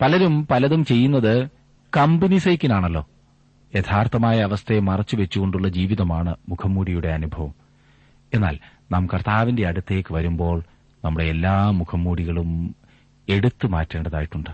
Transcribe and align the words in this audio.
പലരും 0.00 0.46
പലതും 0.46 0.84
ചെയ്യുന്നത് 0.84 1.48
കമ്പനി 1.96 2.38
സൈക്കിനാണല്ലോ 2.38 3.08
യഥാർത്ഥമായ 3.74 4.40
അവസ്ഥയെ 4.40 4.80
മറച്ചുവെച്ചുകൊണ്ടുള്ള 4.80 5.68
ജീവിതമാണ് 5.68 6.34
മുഖംമൂടിയുടെ 6.48 7.08
അനുഭവം. 7.08 7.54
എന്നാൽ 8.34 8.58
നാം 8.92 9.06
കർത്താവിന്റെ 9.06 9.66
അടുത്തേക്ക് 9.66 10.14
വരുമ്പോൾ 10.14 10.62
നമ്മുടെ 11.04 11.24
എല്ലാ 11.24 11.70
മുഖംമൂടികളും 11.70 12.76
എടുത്തു 13.28 13.66
മാറ്റേണ്ടതായിട്ടുണ്ട്. 13.66 14.50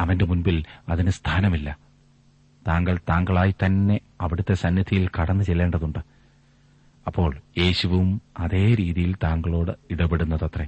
അവന്റെ 0.00 0.24
മുൻപിൽ 0.24 0.64
അതിന് 0.88 1.10
സ്ഥാനമില്ല. 1.10 1.78
താങ്കൾ 2.68 2.98
താങ്കളായി 3.08 3.54
തന്നെ 3.66 4.00
അവിടുത്തെ 4.20 4.54
സന്നിധിയിൽ 4.54 5.10
കടന്നു 5.20 5.44
ചെല്ലേണ്ടതുണ്ട്. 5.44 5.98
അപ്പോൾ 7.06 7.36
യേശുവും 7.58 8.22
അതേ 8.38 8.74
രീതിയിൽ 8.74 9.14
താങ്കളോട് 9.14 9.70
ഇടപെടുന്നതത്രേ. 9.90 10.66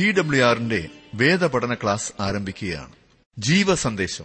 ടി 0.00 0.12
ഡബ്ല്യു 0.12 0.44
ആറിന്റെ 0.44 0.88
വേദപഠന 1.14 1.74
ക്ലാസ് 1.74 2.12
ആരംഭിക്കുകയാണ്. 2.20 2.92
ജീവസന്ദേശം. 3.38 4.24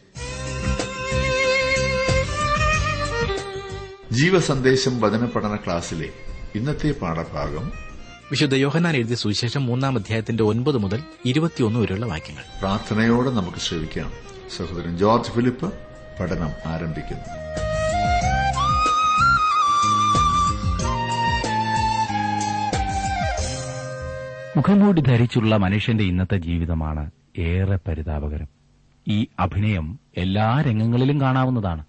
ജീവസന്ദേശം 4.12 5.02
വചന 5.02 5.26
പഠന 5.26 5.55
ക്ലാസ്സിലെ 5.55 6.09
ഇന്നത്തെ 6.55 6.91
പാഠഭാഗം 6.91 7.72
വിശുദ്ധ 8.31 8.55
യോഹനാൻ 8.55 8.95
എഴുതിയ 8.95 9.16
സുവിശേഷം 9.16 9.66
മൂന്നാം 9.66 9.98
അധ്യായത്തിന്റെ 9.98 10.44
ഒൻപത് 10.44 10.78
മുതൽ 10.78 11.04
ഇരുപത്തിയൊന്ന് 11.26 11.80
വരെയുള്ള 11.80 12.06
വാക്യങ്ങൾ. 12.06 12.44
പ്രാർത്ഥനയോടെ 12.59 13.30
നമുക്ക് 13.30 13.58
ശ്രമിക്കാം 13.58 14.14
സഹോദരൻ 14.58 14.97
ജോർജ് 14.97 15.31
ഫിലിപ്പ് 15.31 15.73
പഠനം 16.19 16.52
ആരംഭിക്കുന്നു. 16.66 17.62
മുഖംമൂടി 24.58 25.02
ധരിച്ചുള്ള 25.02 25.58
മനുഷ്യന്റെ 25.58 26.04
ഇന്നത്തെ 26.04 26.38
ജീവിതമാണ് 26.38 27.12
ഏറെ 27.38 27.80
പരിതാപകരം. 27.88 28.48
ഈ 29.08 29.28
അഭിനയം 29.40 30.00
എല്ലാ 30.18 30.62
രംഗങ്ങളിലും 30.62 31.22
കാണാവുന്നതാണ്. 31.22 31.86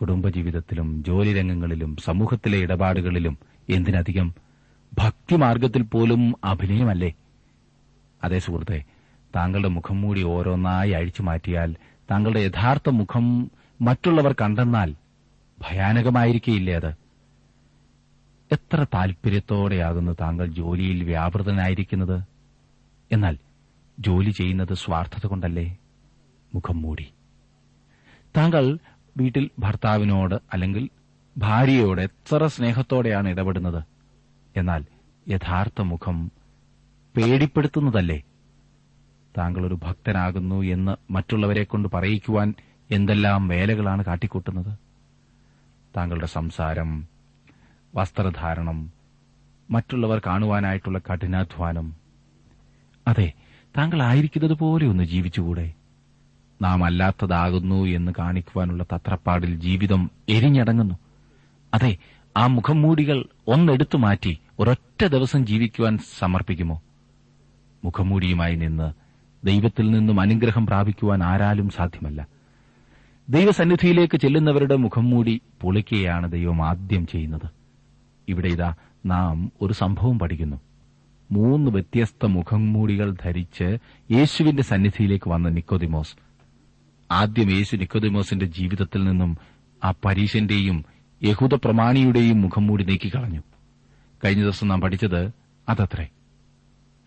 കുടുംബജീവിതത്തിലും 0.00 1.04
ജോലി 1.06 1.32
രംഗങ്ങളിലും 1.32 1.96
സമൂഹത്തിലെ 2.04 2.58
ഇടപാടുകളിലും 2.58 3.38
എന്തിനധികം 3.68 4.34
ഭക്തിമാർഗത്തിൽ 4.98 5.82
പോലും 5.82 6.34
അഭിനയമല്ലേ? 6.44 7.14
അതേ 8.24 8.38
സുഹൃത്തെ 8.38 8.84
താങ്കളുടെ 9.36 9.68
മുഖം 9.68 10.00
മൂടി 10.00 10.22
ഓരോന്നായി 10.22 10.90
അഴിച്ചു 10.90 11.22
മാറ്റിയാൽ 11.22 11.76
താങ്കളുടെ 12.10 12.40
യഥാർത്ഥ 12.40 12.88
മുഖം 12.88 13.50
മറ്റുള്ളവർ 13.80 14.34
കണ്ടെന്നാൽ 14.40 14.94
ഭയാനകമായിരിക്കേയില്ലേ 15.62 16.74
അത്? 16.74 17.03
എത്ര 18.54 18.86
താൽപര്യത്തോടെയാകുന്നു 18.94 20.16
താങ്കൾ 20.20 20.46
ജോലിയിൽ 20.46 21.04
വ്യാപൃതനായിരിക്കുന്നത്? 21.04 22.22
എന്നാൽ 23.12 23.38
ജോലി 24.00 24.30
ചെയ്യുന്നത് 24.30 24.74
സ്വാർത്ഥത 24.74 25.26
കൊണ്ടല്ലേ? 25.26 25.78
മുഖം 26.54 26.82
മൂടി. 26.82 27.12
താങ്കൾ 28.36 28.78
വീട്ടിൽ 29.16 29.50
ഭർത്താവിനോട് 29.58 30.34
അല്ലെങ്കിൽ 30.52 30.88
ഭാര്യയോട് 31.38 32.00
എത്ര 32.00 32.46
സ്നേഹത്തോടെയാണ് 32.46 33.28
ഇടപെടുന്നത്? 33.28 33.84
എന്നാൽ 34.56 34.84
യഥാർത്ഥ 35.28 35.82
മുഖം 35.82 36.32
പേടിപ്പെടുത്തുന്നതല്ലേ? 37.16 38.22
താങ്കൾ 39.38 39.66
ഒരു 39.66 39.74
ഭക്തനാകുന്നു 39.74 40.62
എന്ന് 40.62 41.12
മറ്റുള്ളവരെ 41.12 41.64
കൊണ്ട് 41.64 41.88
പറയിക്കുവാൻ 41.88 42.54
എന്തെല്ലാം 42.90 43.48
വേലകളാണ് 43.48 44.04
കാട്ടിക്കൂട്ടുന്നത്? 44.04 44.78
താങ്കളുടെ 45.96 46.26
സംസാരം 46.26 47.13
വസ്ത്രധാരണം 47.96 48.92
മറ്റുള്ളവർ 49.70 50.22
കാണുവാനായിട്ടുള്ള 50.26 50.98
കഠിനാധ്വാനം. 50.98 51.94
അതെ 53.08 53.32
താങ്കൾ 53.76 54.02
ആയിരിക്കുന്നതുപോലെ 54.02 54.86
ഒന്ന് 54.86 55.04
ജീവിച്ചുകൂടെ. 55.04 55.74
നാം 56.62 56.84
അല്ലാത്തതാകുന്നു 56.84 57.84
എന്ന് 57.84 58.12
കാണിക്കുവാനുള്ള 58.18 58.82
തത്രപ്പാടിൽ 58.82 59.60
ജീവിതം 59.60 60.10
എരിഞ്ഞടങ്ങുന്നു. 60.28 60.94
അതെ 61.74 61.96
ആ 62.36 62.46
മുഖംമൂടികൾ 62.46 63.24
ഒന്നെടുത്തു 63.48 63.96
മാറ്റി 63.96 64.38
ഒരൊറ്റ 64.58 65.04
ദിവസം 65.04 65.46
ജീവിക്കുവാൻ 65.46 65.98
സമർപ്പിക്കുമോ? 66.18 66.82
മുഖംമൂടിയുമായി 67.84 68.54
നിന്ന് 68.54 68.92
ദൈവത്തിൽ 69.46 69.90
നിന്നും 69.90 70.20
അനുഗ്രഹം 70.20 70.66
പ്രാപിക്കുവാൻ 70.66 71.22
ആരാലും 71.22 71.70
സാധ്യമല്ല. 71.70 72.26
ദൈവസന്നിധിയിലേക്ക് 73.28 74.16
ചെല്ലുന്നവരുടെ 74.16 74.76
മുഖംമൂടി 74.76 75.40
പൊളിക്കുകയാണ് 75.60 76.32
ദൈവം 76.32 76.68
ആദ്യം 76.68 77.06
ചെയ്യുന്നത്. 77.06 77.63
ഇവിടെ 78.28 78.48
ഇതാ 78.48 78.74
നാം 79.06 79.52
ഒരു 79.62 79.72
സംഭവം 79.72 80.18
പഠിക്കുന്നു. 80.18 80.56
മൂന്ന് 81.32 81.70
വ്യത്യസ്ത 81.70 82.26
മുഖംമൂടികൾ 82.26 83.16
ധരിച്ച് 83.22 83.78
യേശുവിന്റെ 84.10 84.62
സന്നിധിയിലേക്ക് 84.62 85.30
വന്ന 85.30 85.48
നിക്കോദിമോസ്. 85.48 86.16
ആദ്യം 87.10 87.50
യേശു 87.50 87.76
നിക്കോദിമോസിന്റെ 87.76 88.46
ജീവിതത്തിൽ 88.46 89.04
നിന്നും 89.04 89.38
ആ 89.84 89.90
പരീശന്റെയും 90.04 90.84
യഹൂദ 91.22 91.54
പ്രമാണിയുടെയും 91.54 92.40
മുഖംമൂടി 92.40 92.84
നീക്കിക്കളഞ്ഞു 92.84 93.42
കഴിഞ്ഞ 94.24 94.42
ദിവസം 94.42 94.68
നാം 94.68 94.80
പഠിച്ചത് 94.80 95.30
അതത്രേ. 95.68 96.08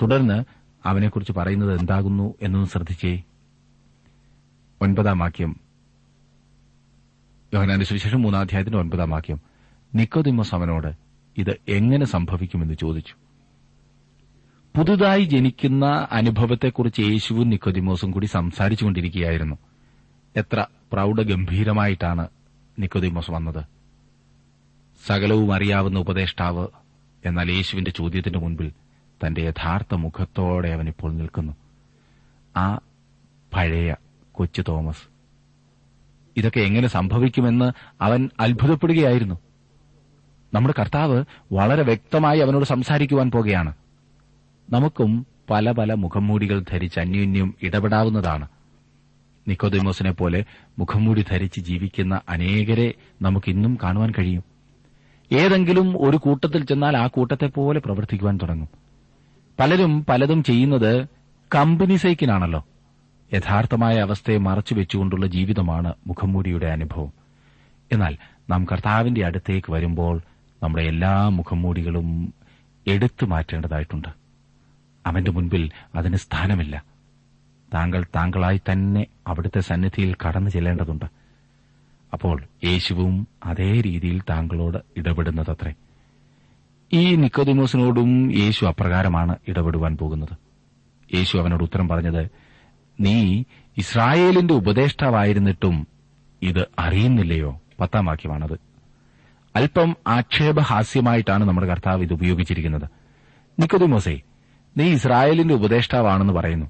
തുടർന്ന് 0.02 0.44
അവനെക്കുറിച്ച് 0.86 1.34
പറയുന്നത് 1.34 1.80
എന്താകുന്നു 1.80 2.34
എന്നൊന്ന് 2.42 2.70
ശ്രദ്ധിച്ചേ. 2.70 3.24
ഒൻപതാം 4.82 5.20
വാക്യം. 5.20 5.56
യോഹനാന്റെ 7.54 7.86
സുവിശേഷം 7.86 8.22
മൂന്നാം 8.22 8.42
അധ്യായത്തിന്റെ 8.42 8.80
ഒൻപതാം 8.80 9.10
വാക്യം. 9.10 9.42
നിക്കോദിമോസ് 9.96 10.56
അവനോട് 10.56 11.07
ഇത് 11.38 11.60
എങ്ങനെ 11.68 12.06
സംഭവിക്കുമെന്ന് 12.06 12.74
ചോദിച്ചു. 12.74 13.16
പുതുതായി 14.78 15.24
ജനിക്കുന്ന 15.24 16.08
അനുഭവത്തെക്കുറിച്ച് 16.12 17.02
യേശുവും 17.02 17.50
നിക്കോദിമോസും 17.50 18.12
കൂടി 18.12 18.26
സംസാരിച്ചുകൊണ്ടിരിക്കുകയായിരുന്നു. 18.26 19.56
എത്ര 20.36 20.66
പ്രൌഢഗംഭീരമായിട്ടാണ് 20.92 22.28
നിക്കോദിമോസ് 22.80 23.32
വന്നത്. 23.32 23.64
സകലവും 25.08 25.54
അറിയാവുന്ന 25.54 26.00
ഉപദേഷ്ടാവ് 26.00 26.68
എന്നാൽ 27.26 27.52
യേശുവിന്റെ 27.52 27.92
ചോദ്യത്തിന് 27.92 28.38
മുൻപിൽ 28.38 28.72
തന്റെ 29.28 29.42
യഥാർത്ഥ 29.42 29.94
മുഖത്തോടെ 29.94 30.70
അവൻ 30.70 30.88
ഇപ്പോൾ 30.88 31.14
നിൽക്കുന്നു. 31.14 31.54
ആ 32.58 32.80
പഴയ 33.56 33.96
കൊച്ചു 34.32 34.64
തോമസ്. 34.68 35.04
ഇതൊക്കെ 36.38 36.60
എങ്ങനെ 36.60 36.88
സംഭവിക്കുമെന്ന് 36.88 37.72
അവൻ 38.02 38.30
അത്ഭുതപ്പെടുകയായിരുന്നു. 38.40 39.47
നമ്മുടെ 40.54 40.76
കർത്താവ് 40.80 41.26
വളരെ 41.52 41.84
വ്യക്തമായി 41.84 42.40
അവനോട് 42.40 42.66
സംസാരിക്കുവാൻ 42.66 43.32
പോകുകയാണ്. 43.32 43.74
നമുക്കും 44.70 45.26
പല 45.50 45.72
പല 45.72 45.94
മുഖംമൂടികൾ 45.94 46.64
ധരിച്ച് 46.72 47.00
അന്യോന്യം 47.00 47.56
ഇടപെടാവുന്നതാണ്. 47.62 48.48
നിക്കോദിമോസിനെ 49.48 50.12
പോലെ 50.12 50.46
മുഖംമൂടി 50.80 51.26
ധരിച്ച് 51.32 51.60
ജീവിക്കുന്ന 51.60 52.22
അനേകരെ 52.30 52.94
നമുക്കിന്നും 53.22 53.78
കാണുവാൻ 53.84 54.12
കഴിയും. 54.20 54.44
ഏതെങ്കിലും 55.32 56.08
ഒരു 56.08 56.18
കൂട്ടത്തിൽ 56.18 56.66
ചെന്നാൽ 56.66 56.98
ആ 56.98 57.08
കൂട്ടത്തെ 57.08 57.48
പോലെ 57.48 57.80
പ്രവർത്തിക്കുവാൻ 57.80 58.38
തുടങ്ങും. 58.38 58.70
പലരും 59.60 60.06
പലതും 60.06 60.44
ചെയ്യുന്നത് 60.44 61.08
കമ്പനി 61.56 61.96
സൈക്കിനാണല്ലോ 61.96 62.68
യഥാർത്ഥമായ 63.34 63.96
അവസ്ഥയെ 63.96 64.38
മറച്ചു 64.38 64.74
വെച്ചുകൊണ്ടുള്ള 64.74 65.26
ജീവിതമാണ് 65.26 65.94
മുഖംമൂടിയുടെ 66.08 66.66
അനുഭവം. 66.66 67.14
എന്നാൽ 67.92 68.18
നാം 68.50 68.66
കർത്താവിന്റെ 68.72 69.26
അടുത്തേക്ക് 69.26 69.72
വരുമ്പോൾ 69.72 70.22
നമ്മുടെ 70.64 70.84
എല്ലാ 70.84 71.30
മുഖംമൂടികളും 71.30 72.34
എടുത്തു 72.88 73.26
മാറ്റേണ്ടതായിട്ടുണ്ട്. 73.26 74.08
അവന്റെ 75.06 75.32
മുൻപിൽ 75.32 75.72
അതിന് 75.96 76.16
സ്ഥാനമില്ല. 76.16 76.84
താങ്കൾ 77.74 78.06
താങ്കളായി 78.16 78.58
തന്നെ 78.58 79.08
അവിടുത്തെ 79.28 79.60
സന്നിധിയിൽ 79.60 80.16
കടന്നു 80.28 80.50
ചെല്ലേണ്ടതുണ്ട്. 80.50 81.06
അപ്പോൾ 82.14 82.44
യേശുവും 82.64 83.28
അതേ 83.46 83.82
രീതിയിൽ 83.82 84.22
താങ്കളോട് 84.30 84.78
ഇടപെടുന്നതത്രേ. 84.98 85.74
ഈ 86.94 87.16
നിക്കോദിമോസിനോടും 87.16 88.38
യേശു 88.38 88.66
അപ്രകാരമാണ് 88.66 89.36
ഇടപെടുവാൻ 89.48 89.98
പോകുന്നത്. 89.98 90.38
യേശു 91.16 91.38
അവനോട് 91.38 91.64
ഉത്തരം 91.64 91.88
പറഞ്ഞത് 91.88 92.30
നീ 93.00 93.44
ഇസ്രായേലിന്റെ 93.78 94.54
ഉപദേഷ്ടാവായിരുന്നിട്ടും 94.54 95.88
ഇത് 96.42 96.66
അറിയുന്നില്ലയോ? 96.80 97.62
പത്താം 97.80 98.06
വാക്യമാണത്. 98.06 98.67
അല്പം 99.58 99.96
ആക്ഷേപഹാസ്യമായിട്ടാണ് 100.08 101.44
നമ്മുടെ 101.44 101.68
കർത്താവ് 101.68 102.04
ഇത് 102.04 102.14
ഉപയോഗിച്ചിരിക്കുന്നത്. 102.14 102.90
നിക്കുതിമോസേ 103.60 104.22
നീ 104.78 104.84
ഇസ്രായേലിന്റെ 104.84 105.54
ഉപദേഷ്ടാവാണെന്ന് 105.54 106.34
പറയുന്നു. 106.34 106.66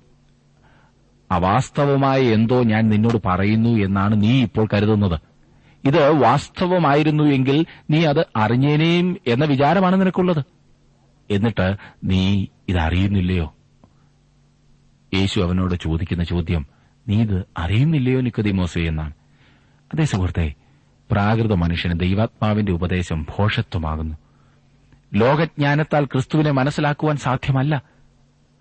അവാസ്തവമായ 1.32 2.22
എന്തോ 2.22 2.64
ഞാൻ 2.64 2.90
നിന്നോട് 2.90 3.22
പറയുന്നു 3.26 3.70
എന്നാണ് 3.70 4.24
നീ 4.24 4.44
ഇപ്പോൾ 4.44 4.68
കരുതുന്നത്. 4.74 5.20
ഇത് 5.86 6.12
വാസ്തവമായിരുന്നു 6.12 7.24
എങ്കിൽ 7.24 7.66
നീ 7.90 8.06
അത് 8.06 8.26
അറിഞ്ഞേനേയും 8.36 9.18
എന്ന 9.28 9.46
വിചാരമാണ് 9.46 10.02
നിനക്കുള്ളത്. 10.02 10.46
എന്നിട്ട് 11.32 11.76
നീ 12.04 12.46
ഇതറിയുന്നില്ലയോ? 12.70 13.54
യേശു 15.14 15.40
അവനോട് 15.40 15.76
ചോദിക്കുന്ന 15.82 16.24
ചോദ്യം 16.24 16.66
നീ 17.08 17.22
ഇത് 17.22 17.46
അറിയുന്നില്ലയോ 17.58 18.22
നിക്കതിമോസേ 18.22 18.82
എന്നാണ്. 18.82 19.14
അതേ 19.94 20.06
സുഹൃത്തെ 20.06 20.54
പ്രാകൃത 21.12 21.54
മനുഷ്യന് 21.54 22.00
ദൈവാത്മാവിന്റെ 22.00 22.72
ഉപദേശം 22.72 23.26
ഭോഷത്വമാകുന്നു. 23.38 24.16
ലോകജ്ഞാനത്താൽ 25.14 26.06
ക്രിസ്തുവിനെ 26.06 26.52
മനസ്സിലാക്കുവാൻ 26.52 27.18
സാധ്യമല്ല. 27.18 27.82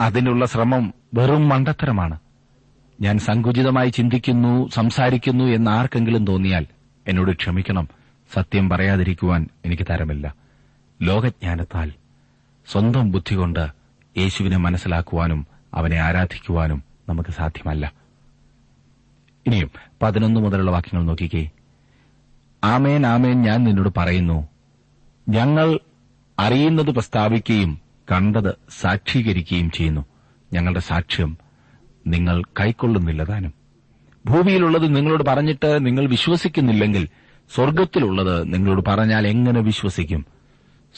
അതിനുള്ള 0.01 0.47
ശ്രമം 0.47 0.95
വെറും 1.15 1.49
മണ്ടത്തരമാണ്. 1.49 2.19
ഞാൻ 3.01 3.19
സങ്കുചിതമായി 3.19 3.89
ചിന്തിക്കുന്നു 3.89 4.69
സംസാരിക്കുന്നു 4.69 5.45
എന്ന് 5.45 5.71
ആർക്കെങ്കിലും 5.71 6.27
തോന്നിയാൽ 6.27 6.67
എന്നോട് 7.09 7.33
ക്ഷമിക്കണം. 7.33 7.89
സത്യം 8.33 8.69
പറയാതിരിക്കുവാൻ 8.69 9.49
എനിക്ക് 9.65 9.83
തരമില്ല. 9.91 10.35
ലോകജ്ഞാനത്താൽ 11.03 11.93
സ്വന്തം 12.73 13.11
ബുദ്ധി 13.11 13.35
കൊണ്ട് 13.35 13.69
യേശുവിനെ 14.19 14.57
മനസ്സിലാക്കുവാനും 14.57 15.47
അവനെ 15.75 15.97
ആരാധിക്കുവാനും 15.97 16.85
നമുക്ക് 17.09 17.31
സാധ്യമല്ല. 17.31 17.93
ഇനിയും 19.47 19.71
പതിനൊന്ന് 20.03 20.41
മുതലുള്ള 20.41 20.71
വാക്യങ്ങൾ 20.71 21.07
നോക്കിക്കേ. 21.07 21.51
ആമേൻ 22.67 23.07
ആമേൻ 23.07 23.43
ഞാൻ 23.43 23.65
നിന്നോട് 23.65 23.89
പറയുന്നു. 23.97 24.49
ഞങ്ങൾ 25.29 25.79
അറിയുന്നത് 26.39 26.87
പ്രസ്താവിക്കുകയും 26.87 27.81
കണ്ടത് 28.13 28.57
സാക്ഷീകരിക്കുകയും 28.71 29.71
ചെയ്യുന്നു. 29.71 30.05
ഞങ്ങളുടെ 30.53 30.81
സാക്ഷ്യം 30.81 31.39
നിങ്ങൾ 32.07 32.43
കൈക്കൊള്ളുന്നില്ല 32.61 33.25
താനും. 33.25 33.55
ഭൂമിയിലുള്ളത് 34.27 34.97
നിങ്ങളോട് 34.97 35.25
പറഞ്ഞിട്ട് 35.25 35.87
നിങ്ങൾ 35.87 36.07
വിശ്വസിക്കുന്നില്ലെങ്കിൽ 36.07 37.09
സ്വർഗത്തിലുള്ളത് 37.55 38.55
നിങ്ങളോട് 38.55 38.85
പറഞ്ഞാൽ 38.89 39.27
എങ്ങനെ 39.27 39.61
വിശ്വസിക്കും? 39.61 40.27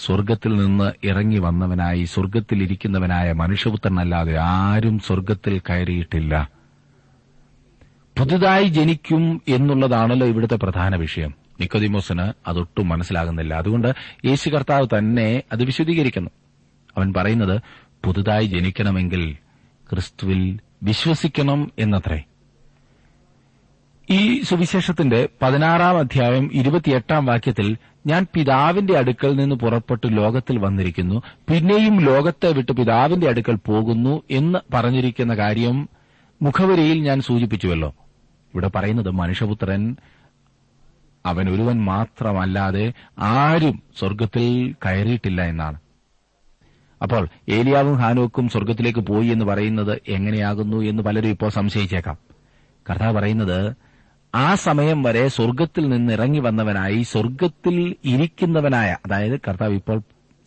സ്വർഗത്തിൽ 0.07 0.57
നിന്ന് 0.57 1.07
ഇറങ്ങി 1.07 1.39
വന്നവനായി 1.39 2.05
സ്വർഗത്തിലിരിക്കുന്നവനായ 2.05 3.33
മനുഷ്യപുത്രനല്ലാതെ 3.33 4.37
ആരും 4.37 4.99
സ്വർഗത്തിൽ 4.99 5.59
കയറിയിട്ടില്ല. 5.59 6.51
പുതുതായി 8.19 8.65
ജനിക്കും 8.65 9.43
എന്നുള്ളതാണല്ലോ 9.49 10.27
ഇവിടുത്തെ 10.27 10.57
പ്രധാന 10.57 10.97
വിഷയം. 10.97 11.48
നിക്കോദിമോസിന് 11.61 12.33
അതൊട്ടും 12.47 12.89
മനസ്സിലാകുന്നില്ല. 12.89 13.55
അതുകൊണ്ട് 13.55 13.95
യേശു 14.25 14.49
കർത്താവ് 14.49 14.87
തന്നെ 14.99 15.43
അത് 15.53 15.65
വിശദീകരിക്കുന്നു. 15.65 16.31
അവൻ 16.97 17.13
പറയുന്നത് 17.17 17.61
പുതുതായി 18.05 18.47
ജനിക്കണമെങ്കിൽ 18.47 19.37
ക്രിസ്തുവിൽ 19.91 20.61
വിശ്വസിക്കണം 20.83 21.73
എന്നത്രേ. 21.79 22.23
ഈ 24.11 24.43
സുവിശേഷത്തിന്റെ 24.43 25.29
പതിനാറാം 25.43 25.99
അധ്യായം 25.99 26.51
ഇരുപത്തിയെട്ടാം 26.53 27.27
വാക്യത്തിൽ 27.27 27.77
ഞാൻ 28.07 28.27
പിതാവിന്റെ 28.35 28.99
അടുക്കൽ 28.99 29.37
നിന്ന് 29.37 29.57
പുറപ്പെട്ട് 29.57 30.17
ലോകത്തിൽ 30.17 30.59
വന്നിരിക്കുന്നു. 30.59 31.23
പിന്നെയും 31.51 32.01
ലോകത്തെ 32.01 32.53
വിട്ട് 32.53 32.73
പിതാവിന്റെ 32.73 33.29
അടുക്കൽ 33.29 33.55
പോകുന്നു 33.55 34.23
എന്ന് 34.31 34.59
പറഞ്ഞിരിക്കുന്ന 34.75 35.35
കാര്യം 35.35 35.89
മുഖവരിയിൽ 36.43 37.03
ഞാൻ 37.03 37.21
സൂചിപ്പിച്ചുവല്ലോ. 37.21 37.95
ഇവിടെ 38.55 38.69
പറയുന്നത് 38.69 39.11
മനുഷ്യപുത്രൻ 39.11 39.97
അവൻ 41.27 41.51
ഒരുവൻ 41.51 41.85
മാത്രമല്ലാതെ 41.85 42.93
ആരും 43.19 43.83
സ്വർഗത്തിൽ 43.99 44.75
കയറിയിട്ടില്ല 44.87 45.43
എന്നാണ്. 45.43 45.79
അപ്പോൾ 47.03 47.29
ഏലിയാവും 47.49 47.95
ഹാനോക്കും 47.95 48.49
സ്വർഗത്തിലേക്ക് 48.49 48.99
പോയി 48.99 49.27
എന്ന് 49.27 49.45
പറയുന്നത് 49.45 50.03
എങ്ങനെയാകുന്നു 50.09 50.77
എന്ന് 50.77 51.03
പലരും 51.03 51.29
ഇപ്പോൾ 51.29 51.51
സംശയിച്ചേക്കാം. 51.51 52.19
കർത്താവ് 52.91 53.15
പറയുന്നത് 53.15 53.77
ആ 54.35 54.55
സമയം 54.55 55.03
വരെ 55.03 55.29
സ്വർഗത്തിൽ 55.29 55.89
നിന്ന് 55.89 56.13
ഇറങ്ങി 56.13 56.39
വന്നവനായി 56.39 57.03
സ്വർഗത്തിൽ 57.03 57.97
ഇരിക്കുന്നവനായ 58.05 58.97
അതായത് 59.07 59.41
കർത്താവ് 59.41 59.75
ഇപ്പോൾ 59.75 60.01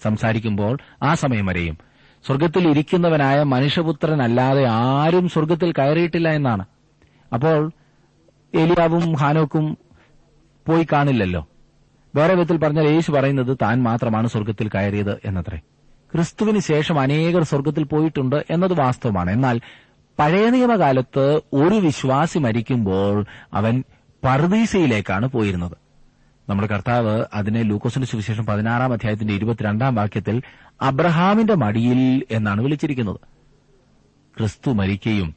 സംസാരിക്കുമ്പോൾ 0.03 0.77
ആ 1.03 1.13
സമയം 1.13 1.45
വരെയും 1.45 1.77
സ്വർഗത്തിൽ 2.25 2.67
ഇരിക്കുന്നവനായ 2.67 3.43
മനുഷ്യപുത്രനല്ലാതെ 3.43 4.65
ആരും 4.65 5.29
സ്വർഗത്തിൽ 5.29 5.71
കയറിയിട്ടില്ല 5.71 6.29
എന്നാണ്. 6.29 6.65
അപ്പോൾ 7.33 7.71
ഏലിയാവും 8.55 9.13
ഹാനോക്കും 9.13 9.77
പോയി 10.67 10.87
കാണില്ലല്ലോ. 10.93 11.47
വേറെ 12.15 12.33
വിധത്തിൽ 12.33 12.57
പറഞ്ഞാൽ 12.57 12.83
യേശു 12.83 13.11
പറയുന്നത് 13.11 13.57
താൻ 13.61 13.83
മാത്രമാണ് 13.83 14.27
സ്വർഗത്തിൽ 14.27 14.67
കയറിയത് 14.67 15.21
എന്നത്രേ. 15.25 15.57
ക്രിസ്തുവിന് 16.13 16.59
ശേഷം 16.59 16.99
അനേകർ 16.99 17.43
സ്വർഗത്തിൽ 17.43 17.83
പോയിട്ടുണ്ട് 17.83 18.45
എന്നത് 18.49 18.73
വാസ്തവമാണ്. 18.73 19.31
എന്നാൽ 19.31 19.61
പഴയ 20.19 20.49
നിയമകാലത്ത് 20.49 21.41
ഒരു 21.53 21.75
വിശ്വാസി 21.75 22.39
മരിക്കുമ്പോൾ 22.39 23.25
അവൻ 23.53 23.83
പർദീസയിലേക്കാണ് 24.23 25.27
പോയിരുന്നത്. 25.27 25.77
നമ്മുടെ 26.49 26.67
കർത്താവ് 26.67 27.25
അതിനെ 27.33 27.61
ലൂക്കോസിന്റെ 27.61 28.07
സുവിശേഷം 28.07 28.45
പതിനാറാം 28.45 28.93
അധ്യായത്തിന്റെ 28.93 29.33
ഇരുപത്തിരണ്ടാം 29.33 29.95
വാക്യത്തിൽ 29.95 30.41
അബ്രഹാമിന്റെ 30.81 31.55
മടിയിൽ 31.55 32.23
എന്നാണ് 32.31 32.61
വിളിച്ചിരിക്കുന്നത്. 32.61 33.19
ക്രിസ്തു 34.37 34.71
മരിക്കുകയും 34.71 35.35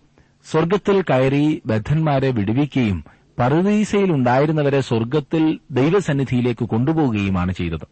സ്വർഗത്തിൽ 0.50 1.02
കയറി 1.02 1.62
ബദ്ധന്മാരെ 1.66 2.30
വിടുവിക്കുകയും 2.30 3.04
പറുദീസയിൽ 3.38 4.12
ഉണ്ടായിരുന്നവരെ 4.12 4.80
സ്വർഗത്തിൽ 4.80 5.60
ദൈവസന്നിധിയിലേക്ക് 5.70 6.64
കൊണ്ടുപോവുകയുമാണ് 6.64 7.52
ചെയ്തത്. 7.52 7.88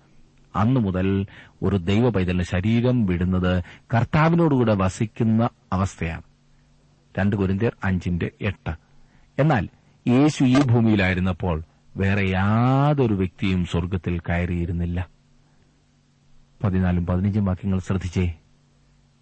അന്നു 0.57 0.81
മുതൽ 0.81 1.27
ഒരു 1.63 1.77
ദൈവ 1.77 2.11
പൈതലിന് 2.11 2.43
ശരീരം 2.43 3.07
വിടുന്നത് 3.07 3.65
കർത്താവിനോടുകൂടെ 3.95 4.75
വസിക്കുന്ന 4.75 5.49
അവസ്ഥയാണ്. 5.73 6.23
രണ്ട് 7.19 7.37
കുരിന്തിയർ 7.37 7.77
അഞ്ചിന്റെ 7.85 8.31
എട്ട്. 8.41 8.71
എന്നാൽ 9.39 9.69
യേശു 10.09 10.45
ഈ 10.45 10.63
ഭൂമിയിലായിരുന്നപ്പോൾ 10.63 11.63
വേറെ 11.97 12.29
യാതൊരു 12.29 13.15
വ്യക്തിയും 13.15 13.65
സ്വർഗത്തിൽ 13.65 14.19
കയറിയിരുന്നില്ല. 14.19 15.09
പതിനാലും 16.65 17.07
പതിനഞ്ചും 17.07 17.45
വാക്യങ്ങൾ 17.45 17.79
ശ്രദ്ധിച്ചേ. 17.79 18.35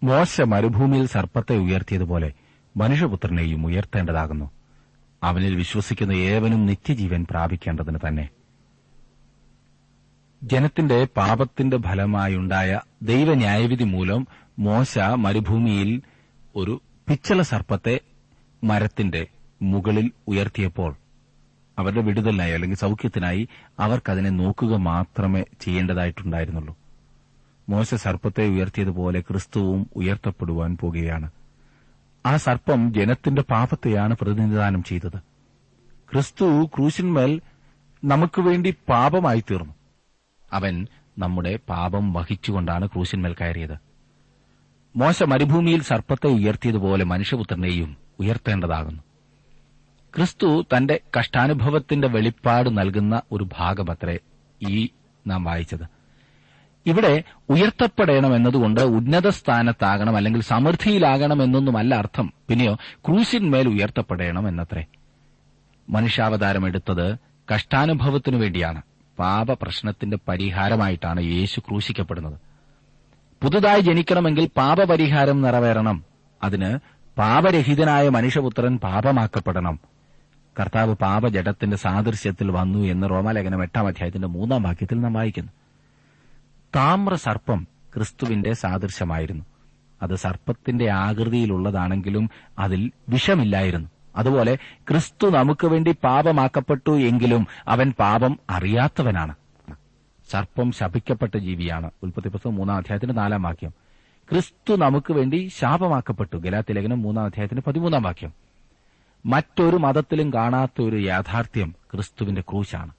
മോശ 0.03 0.41
മരുഭൂമിയിൽ 0.41 1.05
സർപ്പത്തെ 1.05 1.57
ഉയർത്തിയതുപോലെ 1.57 2.33
മനുഷ്യപുത്രനെയും 2.77 3.65
ഉയർത്തേണ്ടതാകുന്നു. 3.65 4.51
അവനിൽ 5.23 5.55
വിശ്വസിക്കുന്ന 5.55 6.13
ഏവനും 6.13 6.65
നിത്യജീവൻ 6.65 7.25
പ്രാപിക്കേണ്ടതിന് 7.29 7.97
തന്നെ. 8.07 8.29
ജനത്തിന്റെ 10.43 11.07
പാപത്തിന്റെ 11.17 11.77
ഫലമായുണ്ടായ 11.77 12.81
ദൈവന്യായവിധി 13.01 13.83
മൂലം 13.83 14.27
മോശ 14.59 14.99
മരുഭൂമിയിൽ 14.99 16.01
ഒരു 16.55 16.81
പിച്ചള 17.09 17.41
സർപ്പത്തെ 17.41 17.99
മരത്തിന്റെ 18.63 19.27
മുകളിൽ 19.61 20.11
ഉയർത്തിയപ്പോൾ 20.27 20.95
അവരുടെ 21.79 22.01
വിടുതലിനായി 22.01 22.51
അല്ലെങ്കിൽ 22.51 22.77
സൌഖ്യത്തിനായി 22.77 23.47
അവർക്കതിനെ 23.79 24.29
നോക്കുക 24.29 24.75
മാത്രമേ 24.75 25.45
ചെയ്യേണ്ടതായിട്ടുണ്ടായിരുന്നുള്ളൂ. 25.61 26.75
മോശ 27.69 27.95
സർപ്പത്തെ 27.95 28.43
ഉയർത്തിയതുപോലെ 28.47 29.21
ക്രിസ്തുവും 29.21 29.89
ഉയർത്തപ്പെടുവാൻ 29.95 30.77
പോകുകയാണ്. 30.81 31.40
ആ 32.25 32.37
സർപ്പം 32.37 32.93
ജനത്തിന്റെ 32.93 33.41
പാപത്തെയാണ് 33.41 34.15
പ്രതിനിധാനം 34.21 34.83
ചെയ്തത്. 34.83 35.17
ക്രിസ്തു 36.11 36.65
ക്രൂശിന്മേൽ 36.65 37.41
നമുക്ക് 38.03 38.41
വേണ്ടി 38.41 38.75
പാപമായി 38.89 39.43
തീർന്നു. 39.51 39.73
അവൻ 40.51 40.87
നമ്മുടെ 41.17 41.59
പാപം 41.69 42.13
വഹിച്ചുകൊണ്ടാണ് 42.13 42.87
ക്രൂശിന്മേൽ 42.87 43.33
കയറിയത്. 43.33 43.77
മോശ 44.95 45.23
മരുഭൂമിയിൽ 45.23 45.81
സർപ്പത്തെ 45.81 46.27
ഉയർത്തിയതുപോലെ 46.27 47.03
മനുഷ്യപുത്രനെയും 47.03 47.97
ഉയർത്തേണ്ടതാകുന്നു. 48.19 49.03
ക്രിസ്തു 50.15 50.65
തന്റെ 50.77 50.99
കഷ്ടാനുഭവത്തിന്റെ 51.19 52.07
വെളിപ്പാട് 52.07 52.77
നൽകുന്ന 52.77 53.21
ഒരു 53.31 53.49
ഭാഗമത്രേ 53.57 54.19
ഈ 54.69 54.89
നാം 55.27 55.43
വായിച്ചത്. 55.43 56.00
ഇവിടെ 56.85 57.23
ഉയർത്തപ്പെടണം 57.49 58.35
എന്നതുകൊണ്ട് 58.35 58.81
ഉന്നത 58.81 59.29
സ്ഥാനത്താകണം 59.29 60.17
അല്ലെങ്കിൽ 60.17 60.41
സമൃദ്ധിയിലാകണം 60.41 61.43
എന്നൊന്നുമല്ല 61.43 61.95
അർത്ഥം. 61.95 62.33
പിന്നെയോ 62.49 62.75
ക്രൂശിന്മേൽ 62.95 63.67
ഉയർത്തപ്പെടണം 63.67 64.47
എന്നത്രേ 64.47 64.85
മനുഷ്യാവതാരം 65.89 66.67
എടുത്തത് 66.67 67.17
കഷ്ടാനുഭവത്തിനു 67.55 68.37
വേണ്ടിയാണ്. 68.37 68.81
പാപപ്രശ്നത്തിന്റെ 69.19 70.17
പരിഹാരമായിട്ടാണ് 70.27 71.21
യേശു 71.21 71.59
ക്രൂശിക്കപ്പെടുന്നത്. 71.59 72.39
പുതുതായി 73.43 73.81
ജനിക്കണമെങ്കിൽ 73.81 74.49
പാപപരിഹാരം 74.57 75.41
നിറവേറണം. 75.41 76.03
അതിന് 76.43 76.79
പാപരഹിതനായ 77.17 78.09
മനുഷ്യപുത്രൻ 78.09 78.77
പാപമാക്കപ്പെടണം. 78.77 79.79
കർത്താവ് 80.59 80.95
പാപജടത്തിന്റെ 80.95 81.77
സാദൃശ്യത്തിൽ 81.77 82.51
വന്നു 82.51 82.79
എന്ന് 82.79 83.09
റോമാലേഖനം 83.09 83.63
എട്ടാം 83.63 83.87
അധ്യായത്തിന്റെ 83.87 84.27
മൂന്നാം 84.27 84.63
വാക്യത്തിൽ 84.63 84.99
നാം 84.99 85.13
വായിക്കുന്നു. 85.13 85.51
താമ്ര 86.75 87.15
സർപ്പം 87.15 87.67
ക്രിസ്തുവിന്റെ 87.95 88.53
സാദൃശ്യമായിരുന്നു. 88.53 89.45
അത് 90.01 90.15
സർപ്പത്തിന്റെ 90.15 90.89
ആകൃതിയിലുള്ളതാണെങ്കിലും 90.89 92.29
അതിൽ 92.59 92.91
വിഷമില്ലായിരുന്നു. 93.09 93.89
അതുപോലെ 94.15 94.55
ക്രിസ്തു 94.89 95.29
നമുക്ക് 95.29 95.67
വേണ്ടി 95.67 95.95
പാപമാക്കപ്പെട്ടു 96.03 96.99
എങ്കിലും 96.99 97.47
അവൻ 97.67 97.93
പാപം 97.99 98.39
അറിയാത്തവനാണ്. 98.49 99.35
സർപ്പം 100.31 100.71
ശപിക്കപ്പെട്ട 100.71 101.37
ജീവിയാണ്. 101.37 101.91
ഉൽപ്പത്തി 102.03 102.27
പുസ്തകം 102.27 102.55
മൂന്നാം 102.55 102.77
അധ്യായത്തിന്റെ 102.77 103.13
നാലാം 103.13 103.41
വാക്യം. 103.41 103.69
ക്രിസ്തു 104.31 104.75
നമുക്ക് 104.75 105.13
വേണ്ടി 105.13 105.51
ശാപമാക്കപ്പെട്ടു. 105.59 106.37
ഗലാത്തി 106.37 106.73
ലേഖനം 106.73 107.01
മൂന്നാം 107.01 107.25
അധ്യായത്തിന്റെ 107.25 107.61
പതിമൂന്നാം 107.67 108.01
വാക്യം. 108.01 108.33
മറ്റൊരു 109.25 109.75
മതത്തിലും 109.75 110.33
കാണാത്ത 110.33 110.81
ഒരു 110.81 110.95
യാഥാർത്ഥ്യം 110.95 111.75
ക്രിസ്തുവിന്റെ 111.93 112.41
ക്രൂശാണ്. 112.41 112.91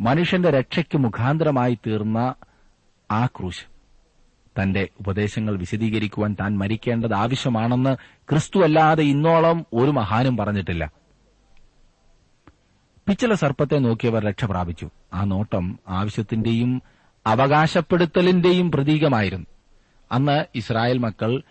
മനുഷ്യന്റെ 0.00 0.50
രക്ഷയ്ക്ക് 0.50 0.98
മുഖാന്തരമായി 0.98 1.78
തീർന്ന 1.86 2.34
ആ 3.10 3.26
ക്രൂശ്. 3.26 3.64
തന്റെ 4.62 4.88
ഉപദേശങ്ങൾ 5.00 5.56
വിശദീകരിക്കുവാൻ 5.56 6.36
താൻ 6.40 6.58
മരിക്കേണ്ടത് 6.58 7.14
ആവശ്യമാണെന്ന് 7.14 7.96
ക്രിസ്തു 8.30 8.60
അല്ലാതെ 8.60 9.02
ഇന്നോളം 9.02 9.66
ഒരു 9.72 9.90
മഹാനും 9.90 10.36
പറഞ്ഞിട്ടില്ല. 10.36 10.92
പിച്ചള 13.08 13.34
സർപ്പത്തെ 13.34 13.76
നോക്കിയവർ 13.76 14.24
രക്ഷപ്രാപിച്ചു 14.24 14.90
ആ 15.14 15.24
നോട്ടം 15.24 15.78
ആവശ്യത്തിന്റെയും 15.88 16.82
അവകാശപ്പെടുത്തലിന്റെയും 17.26 18.72
പ്രതീകമായിരുന്നു. 18.72 19.46
അന്ന് 20.12 20.44
ഇസ്രായേൽ 20.54 20.98
മക്കൾ 20.98 21.42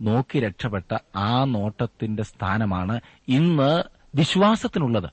നോക്കി 0.00 0.40
രക്ഷപ്പെട്ട 0.40 0.98
ആ 1.16 1.44
നോട്ടത്തിന്റെ 1.44 2.22
സ്ഥാനമാണ് 2.22 3.00
ഇന്ന് 3.28 3.82
വിശ്വാസത്തിനുള്ളത്. 4.14 5.10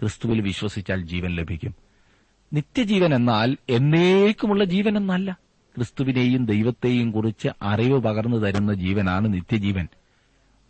ക്രിസ്തുവിൽ 0.00 0.40
വിശ്വസിച്ചാൽ 0.40 1.00
ജീവൻ 1.00 1.30
ലഭിക്കും. 1.30 1.83
നിത്യജീവൻ 2.52 3.14
എന്നാൽ 3.14 3.56
എന്നേക്കുമുള്ള 3.68 4.64
ജീവൻ 4.64 4.96
എന്നല്ല. 4.96 5.38
ക്രിസ്തുവിനെയും 5.76 6.46
ദൈവത്തെയും 6.46 7.10
കുറിച്ച് 7.10 7.48
അറിവ് 7.62 7.98
പകർന്നു 7.98 8.36
തരുന്ന 8.36 8.74
ജീവനാണ് 8.74 9.34
നിത്യജീവൻ. 9.34 9.88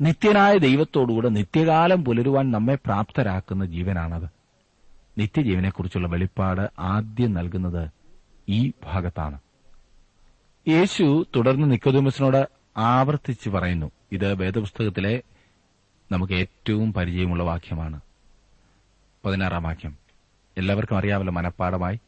നിത്യനായ 0.00 0.56
ദൈവത്തോടുകൂടെ 0.56 1.28
നിത്യകാലം 1.28 2.04
പുലരുവാൻ 2.04 2.50
നമ്മെ 2.50 2.74
പ്രാപ്തരാക്കുന്ന 2.74 3.66
ജീവനാണത്. 3.66 4.28
നിത്യജീവനെക്കുറിച്ചുള്ള 5.18 6.08
വെളിപ്പാട് 6.08 6.70
ആദ്യം 6.78 7.34
നൽകുന്നത് 7.34 7.90
ഈ 8.48 8.72
ഭാഗത്താണ്. 8.84 9.38
യേശു 10.68 11.26
തുടർന്ന് 11.36 11.72
നിക്കോദമസിനോട് 11.72 12.48
ആവർത്തിച്ച് 12.76 13.48
പറയുന്നു. 13.48 13.90
ഇത് 14.12 14.34
വേദപുസ്തകത്തിലെ 14.34 15.22
നമുക്ക് 16.12 16.32
ഏറ്റവും 16.32 16.92
പരിചയമുള്ള 16.92 17.42
വാക്യമാണ്. 17.42 18.00
പതിനാറാം 19.24 19.62
വാക്യം. 19.62 20.03
എല്ലാവർക്കും 20.56 20.98
അറിയാമല്ലോ 20.98 21.32
മനഃപ്പാടമായി. 21.32 22.00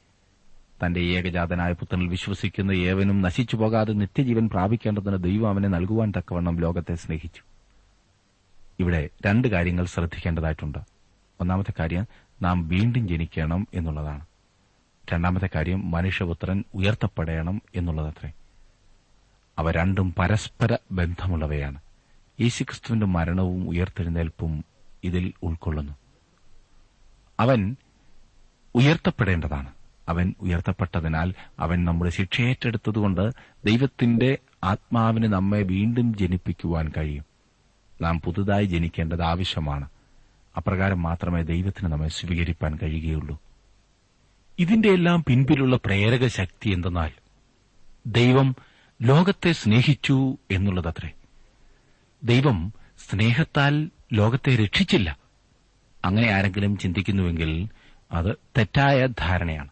തന്റെ 0.87 1.01
ഏകജാതനായ 1.01 1.73
പുത്രനിൽ 1.73 2.09
വിശ്വസിക്കുന്ന 2.09 2.73
ഏവനും 2.73 3.23
നശിച്ചു 3.23 3.57
പോകാതെ 3.57 3.93
നിത്യജീവൻ 3.93 4.49
പ്രാപിക്കേണ്ടതിന് 4.49 5.25
ദൈവം 5.25 5.49
അവനെ 5.49 5.69
നൽകുവാൻ 5.69 6.13
തക്കവണ്ണം 6.17 6.61
ലോകത്തെ 6.61 6.95
സ്നേഹിച്ചു. 6.95 7.43
ഇവിടെ 8.81 9.09
രണ്ട് 9.27 9.49
കാര്യങ്ങൾ 9.49 9.85
ശ്രദ്ധിക്കേണ്ടതായിട്ടുണ്ട്. 9.85 10.79
ഒന്നാമത്തെ 11.41 11.73
കാര്യം 11.81 12.07
നാം 12.43 12.69
വീണ്ടും 12.69 13.09
ജനിക്കണം 13.09 13.69
എന്നുള്ളതാണ്. 13.75 14.27
രണ്ടാമത്തെ 15.13 15.51
കാര്യം 15.55 15.91
മനുഷ്യപുത്രൻ 15.91 16.65
ഉയർത്തപ്പെടണം 16.75 17.63
എന്നുള്ളതത്രേ. 17.75 18.33
അവ 19.59 19.71
രണ്ടും 19.71 20.15
പരസ്പര 20.19 20.77
ബന്ധമുള്ളവയാണ്. 20.93 21.81
യേശുക്രിസ്തുവിന്റെ 22.41 23.07
മരണവും 23.07 23.69
ഉയർത്തെഴുന്നേൽപ്പും 23.69 24.65
ഇതിൽ 25.05 25.33
ഉൾക്കൊള്ളുന്നു. 25.43 25.93
അവൻ 27.41 27.77
ഉയർത്തപ്പെടേണ്ടതാണ്. 28.77 29.73
അവൻ 30.09 30.35
ഉയർത്തപ്പെട്ടതിനാൽ 30.41 31.35
അവൻ 31.59 31.85
നമ്മുടെ 31.85 32.11
ശിക്ഷയേറ്റെടുത്തതുകൊണ്ട് 32.11 33.31
ദൈവത്തിന്റെ 33.65 34.39
ആത്മാവിന് 34.65 35.33
നമ്മെ 35.33 35.63
വീണ്ടും 35.63 36.17
ജനിപ്പിക്കുവാൻ 36.17 36.93
കഴിയും. 36.97 37.25
നാം 38.03 38.21
പുതുതായി 38.21 38.65
ജനിക്കേണ്ടത് 38.65 39.23
ആവശ്യമാണ്. 39.23 39.89
അപ്രകാരം 40.57 41.03
മാത്രമേ 41.03 41.43
ദൈവത്തിന് 41.43 41.93
നമ്മെ 41.93 42.09
സ്വീകരിപ്പാൻ 42.09 42.79
കഴിയുകയുള്ളൂ. 42.83 43.39
ഇതിന്റെ 44.59 44.89
എല്ലാം 44.89 45.25
പിൻപിലുള്ള 45.29 45.77
പ്രേരക 45.77 46.27
ശക്തി 46.27 46.71
എന്തെന്നാൽ 46.71 47.11
ദൈവം 48.07 48.57
ലോകത്തെ 49.03 49.53
സ്നേഹിച്ചു 49.53 50.39
എന്നുള്ളതത്രേ. 50.51 51.11
ദൈവം 52.25 52.73
സ്നേഹത്താൽ 53.11 53.91
ലോകത്തെ 54.13 54.57
രക്ഷിച്ചില്ല. 54.57 55.17
അങ്ങനെ 56.05 56.31
ആരെങ്കിലും 56.31 56.77
ചിന്തിക്കുന്നുവെങ്കിൽ 56.77 57.69
അത് 58.13 58.37
തെറ്റായ 58.59 59.07
ധാരണയാണ്. 59.07 59.69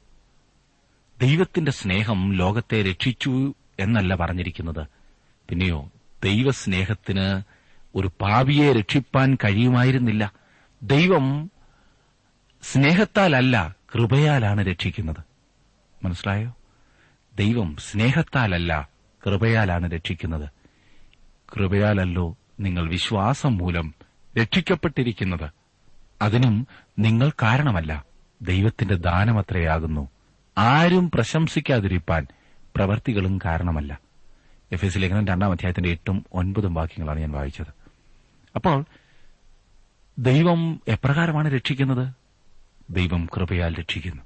ദൈവത്തിന്റെ 1.20 1.72
സ്നേഹം 1.72 2.32
ലോകത്തെ 2.32 2.82
രക്ഷിച്ചു 2.82 3.54
എന്നല്ല 3.80 4.14
പറഞ്ഞിരിക്കുന്നത്. 4.14 4.86
പിന്നെയോ 5.48 5.90
ദൈവസ്നേഹത്തിന് 6.24 7.42
ഒരു 7.94 8.10
പാവിയെ 8.20 8.72
രക്ഷിപ്പാൻ 8.72 9.34
കഴിയുമായിരുന്നില്ല. 9.44 10.32
ദൈവം 10.82 11.50
സ്നേഹത്താലല്ല 12.62 13.74
കൃപയാലാണ് 13.94 14.66
രക്ഷിക്കുന്നത്. 14.66 15.24
മനസ്സിലായോ? 16.04 16.56
ദൈവം 17.36 17.76
സ്നേഹത്താലല്ല 17.76 18.88
കൃപയാലാണ് 19.26 19.90
രക്ഷിക്കുന്നത്. 19.90 20.48
കൃപയാലല്ലോ 21.54 22.36
നിങ്ങൾ 22.60 22.88
വിശ്വാസം 22.88 23.56
മൂലം 23.56 23.94
രക്ഷിക്കപ്പെട്ടിരിക്കുന്നത്. 24.38 25.50
അതിനും 26.22 26.66
നിങ്ങൾ 26.98 27.30
കാരണമല്ല. 27.30 28.13
ദൈവത്തിന്റെ 28.42 28.94
ദാനമത്രയാകുന്നു. 28.94 30.08
ആരും 30.58 31.10
പ്രശംസിക്കാതിരിപ്പാൻ 31.10 32.26
പ്രവർത്തികളും 32.76 33.38
കാരണമല്ല. 33.44 33.98
എഫ് 34.72 34.84
എസ് 34.84 34.98
ലേഖനം 34.98 35.26
രണ്ടാം 35.26 35.50
അധ്യായത്തിന്റെ 35.50 35.90
എട്ടും 35.90 36.26
ഒൻപതും 36.32 36.74
വാക്യങ്ങളാണ് 36.74 37.20
ഞാൻ 37.20 37.30
വായിച്ചത്. 37.30 37.66
അപ്പോൾ 38.56 38.84
ദൈവം 40.18 40.80
എപ്രകാരമാണ് 40.88 41.54
രക്ഷിക്കുന്നത്? 41.54 42.14
ദൈവം 42.90 43.28
കൃപയാൽ 43.36 43.74
രക്ഷിക്കുന്നു. 43.74 44.22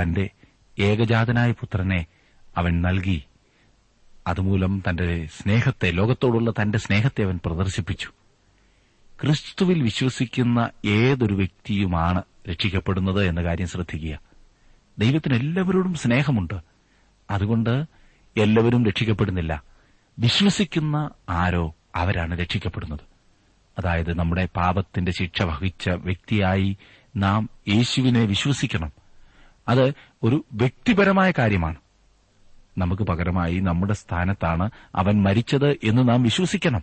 തന്റെ 0.00 0.30
ഏകജാതനായ 0.78 1.52
പുത്രനെ 1.52 2.06
അവൻ 2.56 2.82
നൽകി. 2.82 3.24
അതുമൂലം 4.26 4.82
തന്റെ 4.88 5.26
സ്നേഹത്തെ 5.26 5.90
ലോകത്തോടുള്ള 5.90 6.50
തന്റെ 6.50 6.78
സ്നേഹത്തെ 6.78 7.24
അവൻ 7.24 7.40
പ്രദർശിപ്പിച്ചു. 7.46 8.10
ക്രിസ്തുവിൽ 9.22 9.82
വിശ്വസിക്കുന്ന 9.82 10.70
ഏതൊരു 10.86 11.34
വ്യക്തിയുമാണ് 11.34 12.22
രക്ഷിക്കപ്പെടുന്നത് 12.50 13.24
എന്ന 13.24 13.42
കാര്യം 13.42 13.66
ശ്രദ്ധിക്കുക. 13.66 14.18
ദൈവത്തിന് 14.98 15.34
എല്ലാവരോടും 15.34 15.94
സ്നേഹമുണ്ട്. 15.94 16.54
അതുകൊണ്ട് 17.30 17.84
എല്ലാവരും 18.36 18.86
രക്ഷിക്കപ്പെടുന്നില്ല. 18.86 19.62
വിശ്വസിക്കുന്ന 20.18 21.10
ആരോ 21.28 21.74
അവരാണ് 21.94 22.38
രക്ഷിക്കപ്പെടുന്നത്. 22.38 23.00
അതായത് 23.78 24.18
നമ്മുടെ 24.18 24.48
പാപത്തിന്റെ 24.56 25.12
ശിക്ഷ 25.12 25.42
വഹിച്ച 25.42 25.88
വ്യക്തിയായി 25.88 26.76
നാം 27.16 27.48
യേശുവിനെ 27.68 28.24
വിശ്വസിക്കണം. 28.24 28.92
അത് 29.68 29.92
ഒരു 30.22 30.44
വ്യക്തിപരമായ 30.52 31.32
കാര്യമാണ്. 31.38 31.76
നമുക്ക് 32.78 33.02
പകരമായി 33.02 33.60
നമ്മുടെ 33.60 33.94
സ്ഥാനത്താണ് 33.94 34.70
അവൻ 34.94 35.22
മരിച്ചത് 35.22 35.70
എന്ന് 35.70 36.08
നാം 36.08 36.22
വിശ്വസിക്കണം. 36.22 36.82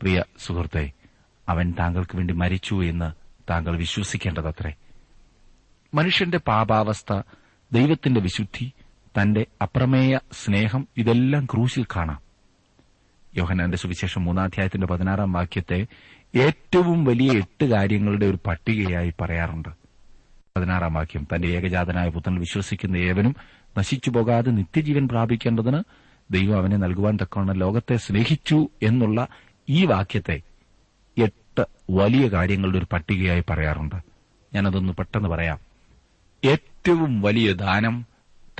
പ്രിയ 0.00 0.24
സുഹൃത്തെ 0.38 0.92
അവൻ 1.48 1.74
താങ്കൾക്ക് 1.78 2.16
വേണ്ടി 2.16 2.34
മരിച്ചു 2.34 2.84
എന്ന് 2.84 3.12
താങ്കൾ 3.50 3.76
വിശ്വസിക്കേണ്ടതത്രേ. 3.76 4.74
മനുഷ്യന്റെ 5.94 6.38
പാപാവസ്ഥ 6.38 7.20
ദൈവത്തിന്റെ 7.72 8.20
വിശുദ്ധി 8.20 8.72
തന്റെ 9.20 9.46
അപ്രമേയ 9.62 10.18
സ്നേഹം 10.32 10.88
ഇതെല്ലാം 10.96 11.46
ക്രൂശിൽ 11.46 11.86
കാണാം. 11.96 12.20
യോഹനാന്റെ 13.36 13.78
സുവിശേഷം 13.78 14.24
മൂന്നാധ്യായത്തിന്റെ 14.24 14.86
പതിനാറാം 14.86 15.32
വാക്യത്തെ 15.32 15.86
ഏറ്റവും 16.36 17.04
വലിയ 17.04 17.32
എട്ട് 17.32 17.64
കാര്യങ്ങളുടെ 17.64 18.26
ഒരു 18.26 18.38
പട്ടികയായി 18.46 19.12
പറയാറുണ്ട്. 19.20 19.68
പതിനാറാം 20.56 20.94
വാക്യം 20.94 21.26
തന്റെ 21.34 21.48
ഏകജാതനായ 21.48 22.08
പുത്രനിൽ 22.08 22.38
വിശ്വസിക്കുന്ന 22.38 22.96
ഏവനും 22.96 23.36
നശിച്ചു 23.78 24.10
പോകാതെ 24.10 24.50
നിത്യജീവൻ 24.50 25.08
പ്രാപിക്കേണ്ടതിന് 25.08 25.82
ദൈവം 26.30 26.58
അവനെ 26.58 26.76
നൽകുവാൻ 26.76 27.18
തക്കവണ്ണം 27.22 27.56
ലോകത്തെ 27.56 27.96
സ്നേഹിച്ചു 27.96 28.68
എന്നുള്ള 28.82 29.28
ഈ 29.68 29.84
വാക്യത്തെ 29.84 30.42
വലിയ 31.94 32.28
കാര്യങ്ങളുടെ 32.28 32.78
ഒരു 32.78 32.86
പട്ടികയായി 32.92 33.40
പറയാറുണ്ട്. 33.50 33.96
ഞാനതൊന്ന് 34.54 34.92
പെട്ടെന്ന് 34.92 35.28
പറയാം. 35.28 35.58
ഏറ്റവും 36.42 37.20
വലിയ 37.20 37.52
ദാനം 37.52 38.06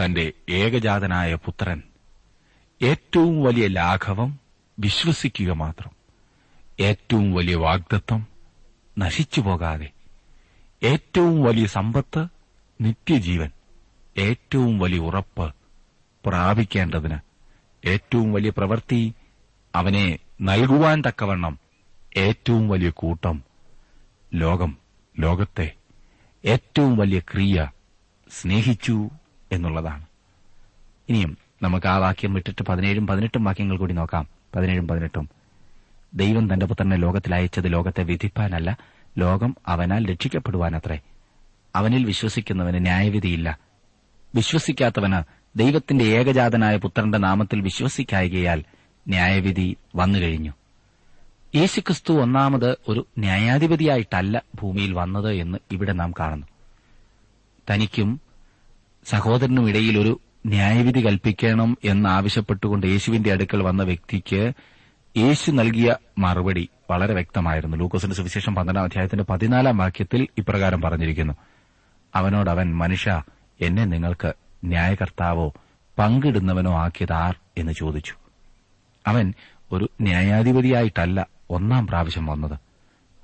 തന്റെ 0.01 0.33
ഏകജാതനായ 0.49 1.35
പുത്രൻ 1.35 1.83
ഏറ്റവും 2.83 3.43
വലിയ 3.43 3.67
ലാഘവം 3.67 4.41
വിശ്വസിക്കുക 4.79 5.53
മാത്രം 5.53 5.93
ഏറ്റവും 6.81 7.33
വലിയ 7.33 7.57
വാഗ്ദത്വം 7.57 8.27
നശിച്ചു 8.99 9.41
പോകാതെ 9.41 9.89
ഏറ്റവും 10.83 11.43
വലിയ 11.43 11.67
സമ്പത്ത് 11.67 12.27
നിത്യജീവൻ 12.81 13.51
ഏറ്റവും 14.17 14.79
വലിയ 14.79 14.99
ഉറപ്പ് 14.99 15.55
പ്രാപിക്കേണ്ടതിന് 16.27 17.19
ഏറ്റവും 17.87 18.33
വലിയ 18.33 18.51
പ്രവൃത്തി 18.51 19.15
അവനെ 19.75 20.19
നൽകുവാൻ 20.43 21.03
തക്കവണ്ണം 21.09 21.59
ഏറ്റവും 22.17 22.69
വലിയ 22.69 22.91
കൂട്ടം 22.91 23.43
ലോകം 24.35 24.77
ലോകത്തെ 25.21 25.71
ഏറ്റവും 26.45 26.97
വലിയ 26.97 27.19
ക്രിയ 27.19 27.71
സ്നേഹിച്ചു 28.31 29.11
എന്നുള്ളതാണ്. 29.53 30.07
ഇനിയും 31.09 31.39
നമുക്ക് 31.63 31.87
ആ 31.87 31.97
വാക്യം 31.97 32.35
വിട്ടിട്ട് 32.35 32.63
പതിനേഴും 32.63 33.07
പതിനെട്ടും 33.07 33.45
വാക്യങ്ങൾ 33.45 33.79
കൂടി 33.79 33.95
നോക്കാം. 33.95 34.29
പതിനേഴും 34.57 34.89
പതിനെട്ടും. 34.89 35.29
ദൈവം 36.15 36.53
തന്റെ 36.53 36.67
പുത്രനെ 36.67 36.97
ലോകത്തിൽ 36.97 37.35
അയച്ചത് 37.35 37.73
ലോകത്തെ 37.73 38.03
വിധിപ്പാനല്ല 38.03 38.79
ലോകം 39.19 39.57
അവനാൽ 39.67 40.13
രക്ഷിക്കപ്പെടുവാനത്രേ. 40.13 41.01
അവനിൽ 41.77 42.05
വിശ്വസിക്കുന്നവന് 42.05 42.83
ന്യായവിധിയില്ല. 42.83 43.59
വിശ്വസിക്കാത്തവന് 44.35 45.23
ദൈവത്തിന്റെ 45.59 46.05
ഏകജാതനായ 46.05 46.77
പുത്രന്റെ 46.77 47.19
നാമത്തിൽ 47.19 47.61
വിശ്വസിക്കായകയാൽ 47.61 48.65
ന്യായവിധി 49.09 49.77
വന്നുകഴിഞ്ഞു. 49.95 50.53
യേശുക്രിസ്തു 51.55 52.13
ഒന്നാമത് 52.13 52.79
ഒരു 52.89 53.07
ന്യായാധിപതിയായിട്ടല്ല 53.19 54.43
ഭൂമിയിൽ 54.55 54.95
വന്നത് 54.95 55.33
എന്ന് 55.33 55.59
ഇവിടെ 55.73 55.93
നാം 55.93 56.13
കാണുന്നു. 56.21 56.47
തനിക്കും 57.71 58.21
സഹോദരനും 59.05 59.69
ഇടയിൽ 59.69 59.99
ഒരു 59.99 60.21
ന്യായവിധി 60.47 61.07
കൽപ്പിക്കണം 61.07 61.79
എന്നാവശ്യപ്പെട്ടുകൊണ്ട് 61.85 62.87
യേശുവിന്റെ 62.87 63.33
അടുക്കൽ 63.33 63.63
വന്ന 63.63 63.83
വ്യക്തിക്ക് 63.83 64.53
യേശു 65.17 65.51
നൽകിയ 65.51 65.97
മറുപടി 66.19 66.69
വളരെ 66.91 67.15
വ്യക്തമായിരുന്നു. 67.15 67.77
ലൂക്കോസിന്റെ 67.77 68.17
സുവിശേഷം 68.17 68.55
പന്ത്രണ്ടാം 68.55 68.85
അധ്യായത്തിന്റെ 68.85 69.25
പതിനാലാം 69.25 69.79
വാക്യത്തിൽ 69.79 70.27
ഇപ്രകാരം 70.39 70.81
പറഞ്ഞിരിക്കുന്നു. 70.81 71.35
അവനോടവൻ 72.15 72.77
മനുഷ്യ 72.77 73.23
എന്നെ 73.61 73.85
നിങ്ങൾക്ക് 73.85 74.33
ന്യായകർത്താവോ 74.65 75.55
പങ്കിടുന്നവനോ 75.99 76.73
ആക്കിയതാർ? 76.73 77.37
എന്ന് 77.59 77.73
ചോദിച്ചു. 77.73 78.15
അവൻ 79.07 79.35
ഒരു 79.73 79.91
ന്യായാധിപതിയായിട്ടല്ല 80.01 81.40
ഒന്നാം 81.51 81.87
പ്രാവശ്യം 81.87 82.27
വന്നത്. 82.27 82.59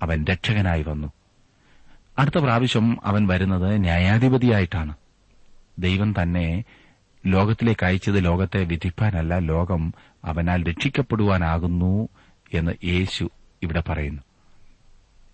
അവൻ 0.02 0.24
രക്ഷകനായി 0.24 0.82
വന്നു. 0.82 1.12
അടുത്ത 2.18 2.38
പ്രാവശ്യം 2.38 2.98
അവൻ 3.04 3.26
വരുന്നത് 3.26 3.80
ന്യായാധിപതിയായിട്ടാണ്. 3.80 4.94
ദൈവം 5.78 6.14
തന്നെ 6.22 6.64
ലോകത്തിലേക്ക് 7.26 7.86
അയച്ചത് 7.86 8.24
ലോകത്തെ 8.24 8.64
വിധിപ്പാനല്ല 8.64 9.38
ലോകം 9.38 9.94
അവനാൽ 10.24 10.64
രക്ഷിക്കപ്പെടുവാനാകുന്നു 10.64 12.08
എന്ന് 12.54 12.72
യേശു 12.84 13.30
ഇവിടെ 13.62 13.82
പറയുന്നു. 13.88 14.22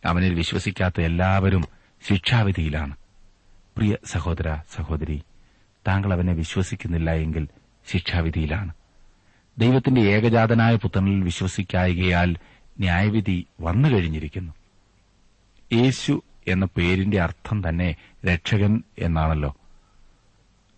അവനിൽ 0.06 0.34
വിശ്വസിക്കാത്ത 0.34 1.00
എല്ലാവരും 1.00 1.64
ശിക്ഷാവിധിയിലാണ്. 2.08 2.96
പ്രിയ 3.76 3.96
സഹോദര 4.06 4.56
സഹോദരി 4.76 5.22
താങ്കൾ 5.88 6.12
അവനെ 6.12 6.32
വിശ്വസിക്കുന്നില്ല 6.32 7.10
എങ്കിൽ 7.10 7.48
ശിക്ഷാവിധിയിലാണ്. 7.86 8.74
ദൈവത്തിന്റെ 9.58 10.00
ഏകജാതനായ 10.00 10.76
പുത്രനിൽ 10.76 11.24
വിശ്വസിക്കായികയാൽ 11.24 12.36
ന്യായവിധി 12.80 13.46
വന്നു 13.60 13.88
കഴിഞ്ഞിരിക്കുന്നു. 13.88 14.52
യേശു 15.72 16.22
എന്ന 16.48 16.68
പേരിന്റെ 16.76 17.20
അർത്ഥം 17.20 17.68
തന്നെ 17.68 17.96
രക്ഷകൻ 18.26 18.82
എന്നാണല്ലോ. 18.98 19.56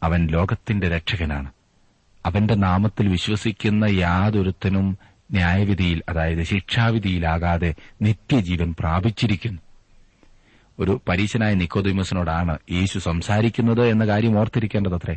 അവൻ 0.03 0.27
ലോകത്തിന്റെ 0.27 0.89
രക്ഷകനാണ്. 0.89 1.53
അവന്റെ 2.27 2.55
നാമത്തിൽ 2.55 3.09
വിശ്വസിക്കുന്ന 3.09 3.85
യാതൊരുത്തനും 3.85 4.99
ന്യായവിധിയിൽ 5.33 6.03
അതായത് 6.09 6.43
ശിക്ഷാവിധിയിലാകാതെ 6.43 7.75
നിത്യജീവൻ 8.03 8.75
പ്രാപിച്ചിരിക്കുന്നു. 8.79 9.63
ഒരു 10.79 11.01
പരീശനായ 11.09 11.55
നിക്കോദിമസിനോടാണ് 11.55 12.59
യേശു 12.71 12.99
സംസാരിക്കുന്നത് 12.99 13.89
എന്ന 13.89 14.07
കാര്യം 14.07 14.39
ഓർത്തിരിക്കേണ്ടതത്രേ. 14.39 15.17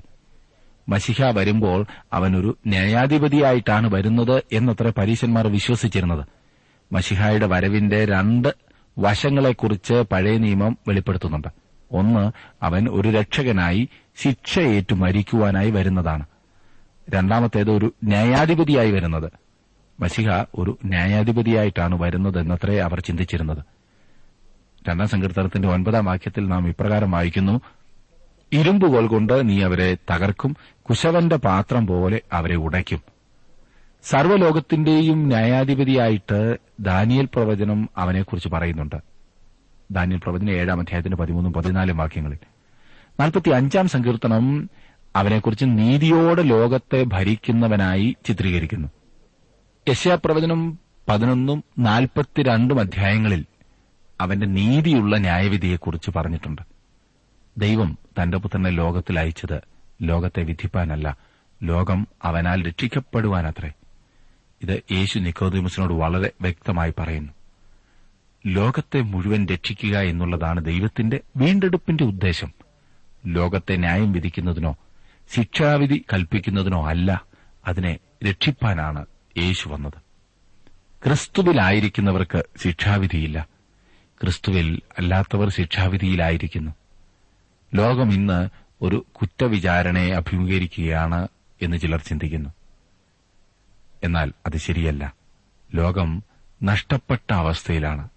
മഷിഹ 0.89 1.23
വരുമ്പോൾ 1.23 1.85
അവനൊരു 2.13 2.57
ന്യായാധിപതിയായിട്ടാണ് 2.67 3.93
വരുന്നത് 3.93 4.43
എന്നത്ര 4.51 4.89
പരീശന്മാർ 4.89 5.47
വിശ്വസിച്ചിരുന്നത്. 5.47 6.36
മഷിഹായുടെ 6.91 7.47
വരവിന്റെ 7.47 8.05
രണ്ട് 8.05 8.55
വശങ്ങളെക്കുറിച്ച് 8.99 9.93
പഴയ 9.93 10.37
നിയമം 10.37 10.77
വെളിപ്പെടുത്തുന്നുണ്ട്. 10.87 11.47
ഒന്ന് 11.91 12.31
അവൻ 12.63 12.89
ഒരു 12.89 13.09
രക്ഷകനായി 13.09 13.89
ശിക്ഷയേറ്റു 14.17 14.93
മരിക്കുവാനായി 14.93 15.71
വരുന്നതാണ്. 15.71 16.25
രണ്ടാമത്തേത് 17.09 17.71
ഒരു 17.71 17.93
ന്യായാധിപതിയായി 18.03 18.91
വരുന്നത്. 18.91 19.31
മഷിഹ 19.99 20.43
ഒരു 20.55 20.77
ന്യായാധിപതിയായിട്ടാണ് 20.85 22.01
വരുന്നത് 22.01 22.39
എന്നത്രേ 22.39 22.77
അവർ 22.77 22.99
ചിന്തിച്ചിരുന്നത്. 22.99 23.57
രണ്ടാം 24.89 25.07
സങ്കീർത്തനത്തിന്റെ 25.07 25.67
ഒൻപതാം 25.67 26.05
വാക്യത്തിൽ 26.05 26.47
നാം 26.47 26.67
ഇപ്രകാരം 26.67 27.11
വായിക്കുന്നു 27.11 27.61
ഇരുമ്പുകൾ 28.51 29.07
കൊണ്ട് 29.07 29.49
നീ 29.49 29.63
അവരെ 29.63 29.97
തകർക്കും 30.11 30.55
കുശവന്റെ 30.81 31.35
പാത്രം 31.35 31.87
പോലെ 31.87 32.21
അവരെ 32.33 32.55
ഉടയ്ക്കും. 32.55 33.16
സർവലോകത്തിന്റെയും 34.03 35.27
ന്യായാധിപതിയായിട്ട് 35.27 36.57
ദാനിയൽ 36.79 37.25
പ്രവചനം 37.25 37.89
അവനെക്കുറിച്ച് 37.97 38.49
പറയുന്നുണ്ട്. 38.49 38.95
ദാനിയൽ 39.91 40.19
പ്രവചനം 40.23 40.51
ഏഴാം 40.51 40.79
അധ്യായത്തിന്റെ 40.79 41.17
പതിമൂന്നും 41.17 41.53
പതിനാലും 41.53 41.97
വാക്യങ്ങളിൽ. 41.97 42.37
നാൽപ്പത്തി 43.19 43.49
അഞ്ചാം 43.49 43.87
സങ്കീർത്തനം 43.87 44.69
അവനെക്കുറിച്ച് 45.15 45.65
നീതിയോടെ 45.65 46.41
ലോകത്തെ 46.41 47.03
ഭരിക്കുന്നവനായി 47.03 48.15
ചിത്രീകരിക്കുന്നു. 48.25 48.87
യശയാപ്രവചനം 49.89 50.79
പതിനൊന്നും 51.09 51.63
നാൽപ്പത്തിരണ്ടും 51.79 52.79
അധ്യായങ്ങളിൽ 52.79 53.45
അവന്റെ 54.21 54.45
നീതിയുള്ള 54.45 55.17
ന്യായവിധിയെക്കുറിച്ച് 55.17 56.11
പറഞ്ഞിട്ടുണ്ട്. 56.15 56.61
ദൈവം 57.57 57.97
തന്റെ 58.21 58.37
പുത്രനെ 58.37 58.69
ലോകത്തിൽ 58.69 59.19
അയച്ചത് 59.19 59.61
ലോകത്തെ 60.01 60.43
വിധിപ്പാനല്ല 60.43 61.17
ലോകം 61.63 62.07
അവനാൽ 62.23 62.67
രക്ഷിക്കപ്പെടുവാനത്രേ. 62.67 63.71
ഇത് 64.63 64.81
യേശു 64.91 65.19
നിക്കോദിമസിനോട് 65.19 65.93
വളരെ 65.93 66.31
വ്യക്തമായി 66.41 66.93
പറയുന്നു. 66.99 67.33
ലോകത്തെ 68.47 69.01
മുഴുവൻ 69.01 69.45
രക്ഷിക്കുക 69.45 69.97
എന്നുള്ളതാണ് 69.97 70.65
ദൈവത്തിന്റെ 70.65 71.19
വീണ്ടെടുപ്പിന്റെ 71.37 72.03
ഉദ്ദേശം. 72.03 72.53
ലോകത്തെ 73.25 73.75
ന്യായം 73.75 74.11
വിധിക്കുന്നതിനോ 74.11 74.77
ശിക്ഷാവിധി 75.35 76.05
കൽപ്പിക്കുന്നതിനോ 76.13 76.87
അല്ല 76.87 77.25
അതിനെ 77.67 77.97
രക്ഷിപ്പാനാണ് 78.29 79.05
യേശു 79.37 79.69
വന്നത്. 79.69 79.93
ക്രിസ്തുവിലായിരിക്കുന്നവർക്ക് 81.05 82.45
ശിക്ഷാവിധിയില്ല. 82.63 83.47
ക്രിസ്തുവിൽ 84.21 84.81
അല്ലാത്തവർ 84.99 85.49
ശിക്ഷാവിധിയിലായിരിക്കുന്നു. 85.49 86.71
ലോകം 87.75 88.13
ഇന്ന് 88.13 88.49
ഒരു 88.81 89.05
കുറ്റവിചാരണയെ 89.13 90.11
അഭിമുഖീകരിക്കുകയാണ് 90.11 91.27
എന്ന് 91.61 91.77
ചിലർ 91.77 91.99
ചിന്തിക്കുന്നു. 91.99 92.49
എന്നാൽ 94.03 94.33
അത് 94.45 94.57
ശരിയല്ല. 94.57 95.13
ലോകം 95.75 96.23
നഷ്ടപ്പെട്ട 96.63 97.33
അവസ്ഥയിലാണ്. 97.33 98.09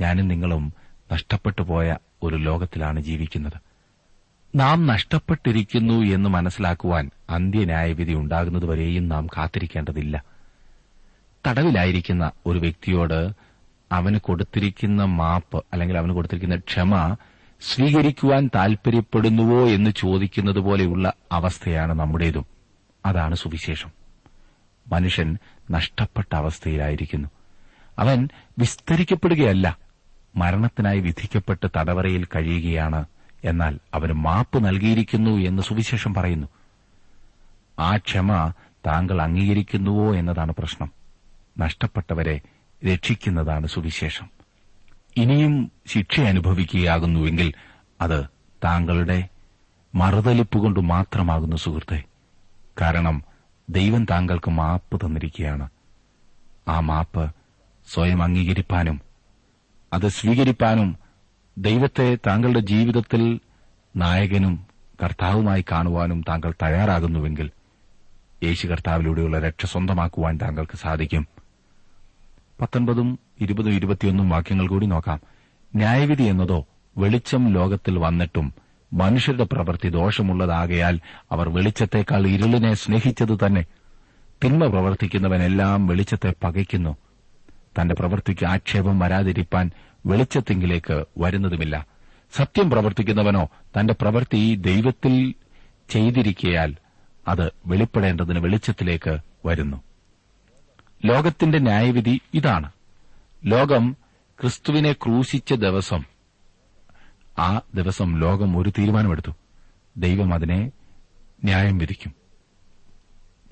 ഞാനും 0.00 0.28
നിങ്ങളും 0.28 0.72
നഷ്ടപ്പെട്ടു 1.12 1.62
പോയ 1.62 1.96
ഒരു 2.22 2.36
ലോകത്തിലാണ് 2.36 3.00
ജീവിക്കുന്നത്. 3.00 3.52
നാം 4.56 4.86
നഷ്ടപ്പെട്ടിരിക്കുന്നു 4.86 5.94
എന്ന് 5.94 6.30
മനസ്സിലാക്കുവാൻ 6.30 7.10
അന്ത്യന്യായവിധി 7.30 8.12
ഉണ്ടാകുന്നതുവരെയും 8.12 9.08
നാം 9.08 9.26
കാത്തിരിക്കേണ്ടതില്ല. 9.26 10.24
തടവിലായിരിക്കുന്ന 11.46 12.30
ഒരു 12.46 12.58
വ്യക്തിയോട് 12.58 13.30
അവന് 13.92 14.18
കൊടുത്തിരിക്കുന്ന 14.18 15.04
മാപ്പ് 15.04 15.64
അല്ലെങ്കിൽ 15.72 15.98
അവന് 15.98 16.12
കൊടുത്തിരിക്കുന്ന 16.12 16.56
ക്ഷമ 16.56 17.16
സ്വീകരിക്കുവാൻ 17.60 18.50
താൽപര്യപ്പെടുന്നുവോ 18.54 19.68
എന്ന് 19.68 19.90
ചോദിക്കുന്നതുപോലെയുള്ള 19.90 21.12
അവസ്ഥയാണ് 21.32 21.92
നമ്മുടേതും. 21.92 22.46
അതാണ് 23.06 23.34
സുവിശേഷം. 23.34 24.01
മനുഷ്യൻ 24.86 25.38
നഷ്ടപ്പെട്ട 25.70 26.34
അവസ്ഥയിലായിരിക്കുന്നു. 26.34 27.28
അവൻ 27.98 28.28
വിസ്തരിക്കപ്പെടുകയല്ല 28.58 29.78
മരണത്തിനായി 30.36 31.00
വിധിക്കപ്പെട്ട് 31.00 31.66
തടവറയിൽ 31.76 32.24
കഴിയുകയാണ് 32.24 33.04
എന്നാൽ 33.44 33.78
അവന് 33.94 34.12
മാപ്പ് 34.12 34.64
നൽകിയിരിക്കുന്നു 34.64 35.30
എന്ന് 35.30 35.62
സുവിശേഷം 35.62 36.14
പറയുന്നു. 36.14 36.46
ആ 37.78 37.96
ക്ഷമ 37.96 38.52
താങ്കൾ 38.86 39.22
അംഗീകരിക്കുന്നുവോ 39.22 40.14
എന്നതാണ് 40.14 40.54
പ്രശ്നം. 40.58 40.92
നഷ്ടപ്പെട്ടവരെ 41.58 42.40
രക്ഷിക്കുന്നതാണ് 42.86 43.66
സുവിശേഷം. 43.66 44.30
ഇനിയും 45.16 45.72
ശിക്ഷ 45.86 46.20
അനുഭവിക്കുകയാകുന്നുവെങ്കിൽ 46.20 47.52
അത് 48.00 48.26
താങ്കളുടെ 48.64 49.28
മറുതലിപ്പ് 49.94 50.58
കൊണ്ട് 50.58 50.80
മാത്രമാകുന്നു 50.80 51.56
സുഹൃത്തെ. 51.56 52.02
കാരണം 52.80 53.22
ദൈവം 53.70 54.04
താങ്കൾക്ക് 54.04 54.50
മാപ്പ് 54.50 55.06
തന്നിരിക്കുകയാണ്. 55.06 55.68
ആ 56.68 56.80
മാപ്പ് 56.80 57.34
സ്വയം 57.94 58.22
അംഗീകരിപ്പാനും 58.22 59.00
അത് 59.92 60.08
സ്വീകരിപ്പാനും 60.08 60.96
ദൈവത്തെ 61.58 62.18
താങ്കളുടെ 62.26 62.60
ജീവിതത്തിൽ 62.60 63.40
നായകനും 63.96 64.66
കർത്താവുമായി 65.04 65.64
കാണുവാനും 65.70 66.24
താങ്കൾ 66.28 66.54
തയ്യാറാകുന്നുവെങ്കിൽ 66.62 67.50
യേശു 68.42 68.66
കർത്താവിലൂടെയുള്ള 68.66 69.38
രക്ഷ 69.38 69.66
സ്വന്തമാക്കുവാൻ 69.66 70.36
താങ്കൾക്ക് 70.36 70.76
സാധിക്കും. 70.76 71.26
പത്തൊൻപതും 72.60 73.18
ഇരുപതും 73.40 73.72
ഇരുപത്തിയൊന്നും 73.72 74.28
വാക്യങ്ങൾ 74.28 74.66
കൂടി 74.68 74.86
നോക്കാം. 74.86 75.20
ന്യായവിധി 75.74 76.22
എന്നതോ 76.22 76.66
വെളിച്ചം 76.98 77.52
ലോകത്തിൽ 77.52 77.98
വന്നിട്ടും 77.98 78.61
മനുഷ്യരുടെ 78.92 79.44
പ്രവൃത്തി 79.44 79.88
ദോഷമുള്ളതാകയാൽ 79.88 81.00
അവർ 81.32 81.48
വെളിച്ചത്തെക്കാൾ 81.48 82.26
ഇരുളിനെ 82.26 82.74
സ്നേഹിച്ചത് 82.74 83.38
തന്നെ. 83.46 83.64
തിന്മ 84.44 84.66
പ്രവർത്തിക്കുന്നവനെല്ലാം 84.66 85.86
വെളിച്ചത്തെ 85.86 86.34
പകയ്ക്കുന്നു. 86.44 86.96
തന്റെ 87.80 87.94
പ്രവൃത്തിക്ക് 87.94 88.46
ആക്ഷേപം 88.46 88.98
വരാതിരിപ്പാൻ 88.98 89.70
വെളിച്ചത്തെങ്കിലേക്ക് 90.06 91.04
വരുന്നതുമില്ല. 91.18 91.86
സത്യം 92.32 92.70
പ്രവർത്തിക്കുന്നവനോ 92.70 93.48
തന്റെ 93.80 93.94
പ്രവൃത്തി 94.00 94.54
ദൈവത്തിൽ 94.54 95.34
ചെയ്തിരിക്കയാൽ 95.90 96.76
അത് 97.28 97.52
വെളിപ്പെടേണ്ടതിന് 97.66 98.38
വെളിച്ചത്തിലേക്ക് 98.38 99.18
വരുന്നു. 99.46 99.82
ലോകത്തിന്റെ 101.04 101.58
ന്യായവിധി 101.58 102.20
ഇതാണ്. 102.34 102.72
ലോകം 103.44 103.96
ക്രിസ്തുവിനെ 104.40 104.92
ക്രൂശിച്ച 104.92 105.52
ദിവസം 105.52 106.11
ആ 107.38 107.60
ദിവസം 107.74 108.20
ലോകം 108.20 108.58
ഒരു 108.58 108.72
തീരുമാനമെടുത്തു. 108.78 109.30
ദൈവം 109.96 110.34
അതിനെ 110.34 110.72
ന്യായം 111.44 111.78
വിധിക്കും. 111.78 112.12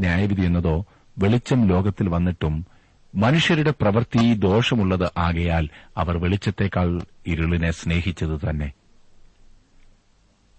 ന്യായവിധി 0.00 0.40
എന്നതോ 0.40 0.86
വെളിച്ചം 1.18 1.66
ലോകത്തിൽ 1.66 2.08
വന്നിട്ടും 2.08 2.66
മനുഷ്യരുടെ 3.14 3.70
പ്രവൃത്തി 3.70 4.34
ദോഷമുള്ളത് 4.34 5.10
ആകയാൽ 5.18 5.68
അവർ 5.96 6.16
വെളിച്ചത്തേക്കാൾ 6.16 7.00
ഇരുളിനെ 7.26 7.70
സ്നേഹിച്ചത് 7.70 8.40
തന്നെ. 8.50 8.72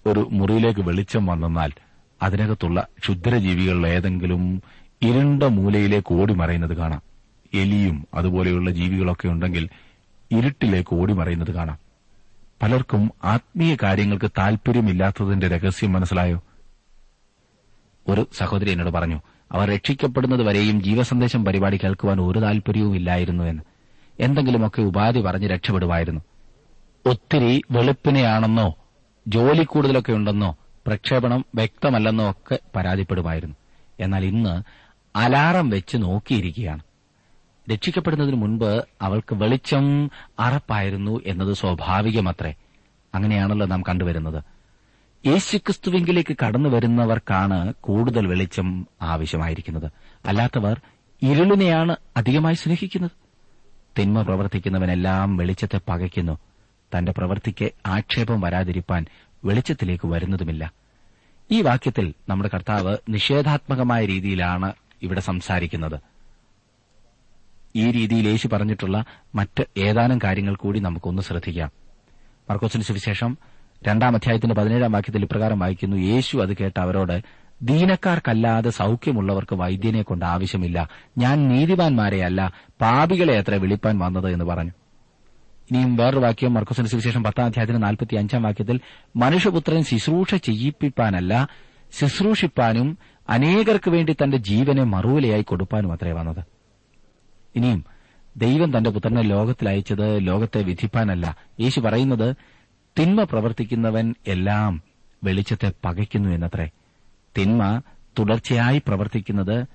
ഒരു 0.06 0.30
മുറിയിലേക്ക് 0.32 0.80
വെളിച്ചം 0.80 1.26
വന്നാൽ 1.26 1.72
അതിനകത്തുള്ള 2.24 2.88
ക്ഷുദ്രജീവികളിൽ 3.00 3.88
ഏതെങ്കിലും 3.88 4.62
ഇരുണ്ട 5.02 5.44
മൂലയിലേക്ക് 5.44 6.14
ഓടി 6.14 6.34
മറയുന്നത് 6.34 6.74
കാണാം. 6.74 7.02
എലിയും 7.54 8.08
അതുപോലെയുള്ള 8.14 8.72
ജീവികളൊക്കെ 8.72 9.28
ഉണ്ടെങ്കിൽ 9.28 9.70
ഇരുട്ടിലേക്ക് 10.32 10.96
ഓടി 10.96 11.14
മറയുന്നത് 11.14 11.52
കാണാം. 11.52 11.78
പലർക്കും 12.62 13.12
ആത്മീയ 13.24 13.78
കാര്യങ്ങൾക്ക് 13.84 14.32
താൽപര്യമില്ലാത്തതിന്റെ 14.38 15.48
രഹസ്യം 15.48 15.94
മനസ്സിലായോ? 15.94 16.44
ഒരു 18.08 18.28
സഹോദരി 18.38 18.72
എന്നോട് 18.72 18.90
പറഞ്ഞു 18.90 19.22
അവർ 19.52 19.74
രക്ഷിക്കപ്പെടുന്നത് 19.74 20.44
വരെയും 20.44 20.84
ജീവസന്ദേശം 20.84 21.46
പരിപാടി 21.46 21.78
കേൾക്കുവാൻ 21.78 22.22
ഒരു 22.22 22.40
താൽപര്യവും 22.40 22.96
ഇല്ലായിരുന്നു 22.96 23.44
എന്ന്. 23.44 23.64
എന്തെങ്കിലുമൊക്കെ 24.20 24.82
ഉപാധി 24.82 25.20
പറഞ്ഞ് 25.20 25.48
രക്ഷപ്പെടുമായിരുന്നു. 25.50 26.22
ഒത്തിരി 27.06 27.62
വെളുപ്പിനെയാണെന്നോ 27.72 28.76
ജോലി 29.28 29.64
കൂടുതലൊക്കെ 29.64 30.12
ഉണ്ടെന്നോ 30.12 30.58
പ്രക്ഷേപണം 30.88 31.46
വ്യക്തമല്ലെന്നോ 31.56 32.30
ഒക്കെ 32.30 32.60
പരാതിപ്പെടുമായിരുന്നു. 32.76 33.56
എന്നാൽ 34.00 34.26
ഇന്ന് 34.26 34.64
അലാറം 35.16 35.70
വെച്ച് 35.70 35.98
നോക്കിയിരിക്കുകയാണ്. 35.98 36.82
രക്ഷിക്കപ്പെടുന്നതിന് 37.70 38.36
മുൻപ് 38.36 38.86
അവൾക്ക് 39.02 39.36
വെളിച്ചം 39.36 40.12
അറപ്പായിരുന്നു 40.40 41.22
എന്നത് 41.26 41.54
സ്വാഭാവികമത്രേ. 41.54 42.54
അങ്ങനെയാണല്ലോ 43.16 43.68
നാം 43.68 43.82
കണ്ടുവരുന്നത്. 43.82 44.44
യേശുക്രിസ്തുവിങ്കിലേക്ക് 45.26 46.36
കടന്നു 46.46 46.70
വരുന്നവർക്കാണ് 46.70 47.74
കൂടുതൽ 47.82 48.28
വെളിച്ചം 48.28 48.88
ആവശ്യമായിരിക്കുന്നത്. 49.02 49.92
അല്ലാത്തവർ 50.26 50.82
ഇരുളിനെയാണ് 51.22 51.96
അധികമായി 52.18 52.54
സ്നേഹിക്കുന്നത്. 52.54 53.12
തിന്മ 54.00 54.22
പ്രവർത്തിക്കുന്നവനെല്ലാം 54.22 55.38
വെളിച്ചത്തെ 55.38 55.82
പകയ്ക്കുന്നു. 55.90 56.38
തന്റെ 56.98 57.12
പ്രവൃത്തിക്ക് 57.12 57.72
ആക്ഷേപം 57.86 58.42
വരാതിരിപ്പാൻ 58.42 59.06
വെളിച്ചത്തിലേക്ക് 59.46 60.08
വരുന്നതുമില്ല. 60.08 60.72
ഈ 61.52 61.62
വാക്യത്തിൽ 61.62 62.14
നമ്മുടെ 62.30 62.50
കർത്താവ് 62.54 62.98
നിഷേധാത്മകമായ 63.10 64.06
രീതിയിലാണ് 64.06 64.74
ഇവിടെ 65.02 65.20
സംസാരിക്കുന്നത്. 65.20 66.11
ഈ 67.76 67.92
രീതിയിൽ 67.92 68.28
യേശു 68.28 68.48
പറഞ്ഞിട്ടുള്ള 68.48 69.06
മറ്റ് 69.36 69.66
ഏതാനും 69.78 70.20
കാര്യങ്ങൾ 70.24 70.56
കൂടി 70.56 70.80
നമുക്കൊന്ന് 70.80 71.22
ശ്രദ്ധിക്കാം. 71.22 71.72
മർക്കോസിന് 72.50 72.82
സുവിശേഷം 72.82 73.38
രണ്ടാം 73.88 74.16
അധ്യായത്തിന്റെ 74.16 74.56
പതിനേഴാം 74.56 74.92
വാക്യത്തിൽ 74.92 75.24
ഇപ്രകാരം 75.24 75.60
വായിക്കുന്നു. 75.60 75.98
യേശു 75.98 76.38
അത് 76.38 76.58
കേട്ട 76.58 76.80
അവരോട് 76.80 77.22
ദീനക്കാർക്കല്ലാതെ 77.62 78.70
സൌഖ്യമുള്ളവർക്ക് 78.70 79.56
വൈദ്യനെ 79.56 80.02
കൊണ്ട് 80.02 80.26
ആവശ്യമില്ല. 80.26 80.90
ഞാൻ 81.18 81.48
നീതിമാന്മാരെയല്ല 81.48 82.52
പാപികളെ 82.82 83.38
അത്ര 83.38 83.56
വിളിപ്പാൻ 83.56 84.00
വന്നത് 84.00 84.30
എന്ന് 84.30 84.46
പറഞ്ഞു. 84.46 84.72
ഇനിയും 85.72 85.96
വേറൊരു 85.96 86.20
വാക്യം 86.20 86.54
മർക്കോസിന് 86.54 86.88
സുവിശേഷം 86.88 87.24
പത്താം 87.24 87.46
അധ്യായത്തിന് 87.46 87.84
നാൽപ്പത്തി 87.84 88.16
അഞ്ചാം 88.16 88.44
വാക്യത്തിൽ 88.44 88.80
മനുഷ്യപുത്രൻ 89.16 89.84
ശുശ്രൂഷ 89.84 90.36
ചെയ്യിപ്പിപ്പാനല്ല 90.36 91.48
ശുശ്രൂഷിപ്പാനും 92.00 92.98
അനേകർക്ക് 93.30 93.90
വേണ്ടി 93.90 94.16
തന്റെ 94.24 94.38
ജീവനെ 94.38 94.84
മറുവിലയായി 94.84 95.42
കൊടുപ്പാനും 95.42 95.94
അത്രേ 95.94 96.12
വന്നത്. 96.12 96.61
ഇനിയും 97.56 97.86
ദൈവം 98.38 98.78
തന്റെ 98.78 98.90
പുത്രനെ 98.90 99.22
ലോകത്തിൽ 99.22 99.70
അയച്ചത് 99.70 100.28
ലോകത്തെ 100.28 100.62
വിധിപ്പാനല്ല. 100.64 101.38
യേശു 101.60 101.80
പറയുന്നത് 101.80 102.36
തിന്മ 103.00 103.24
പ്രവർത്തിക്കുന്നവൻ 103.24 104.16
എല്ലാം 104.28 104.82
വെളിച്ചത്തെ 105.24 105.74
പകയ്ക്കുന്നു 105.86 106.30
എന്നത്രേ. 106.30 106.70
തിന്മ 107.38 107.82
തുടർച്ചയായി 108.20 108.78
പ്രവർത്തിക്കുന്നത് 108.78 109.66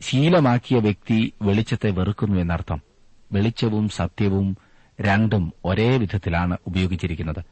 ശീലമാക്കിയ 0.00 0.78
വ്യക്തി 0.78 1.32
വെളിച്ചത്തെ 1.42 1.90
വെറുക്കുന്നു 1.90 2.40
എന്നർത്ഥം. 2.40 2.80
വെളിച്ചവും 3.32 3.88
സത്യവും 3.88 4.56
രണ്ടും 5.00 5.52
ഒരേ 5.64 5.96
വിധത്തിലാണ് 5.96 6.56
ഉപയോഗിച്ചിരിക്കുന്നത്. 6.66 7.44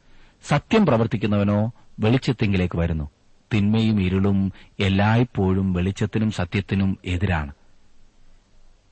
സത്യം 0.43 0.85
പ്രവർത്തിക്കുന്നവനോ 0.85 1.71
വെളിച്ചത്തെങ്കിലേക്ക് 1.99 2.77
വരുന്നു. 2.77 3.09
തിന്മയും 3.53 4.01
ഇരുളും 4.01 4.53
എല്ലായ്പ്പോഴും 4.79 5.73
വെളിച്ചത്തിനും 5.73 6.31
സത്യത്തിനും 6.31 6.97
എതിരാണ്. 7.05 7.53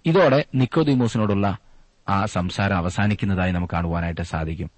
ഇതോടെ 0.05 0.45
നിക്കോദിമോസിനോടുള്ള 0.55 1.57
ആ 2.09 2.25
സംസാരം 2.25 2.77
അവസാനിക്കുന്നതായി 2.77 3.51
നമുക്ക് 3.51 3.73
കാണുവാനായിട്ട് 3.73 4.21
സാധിക്കും. 4.21 4.69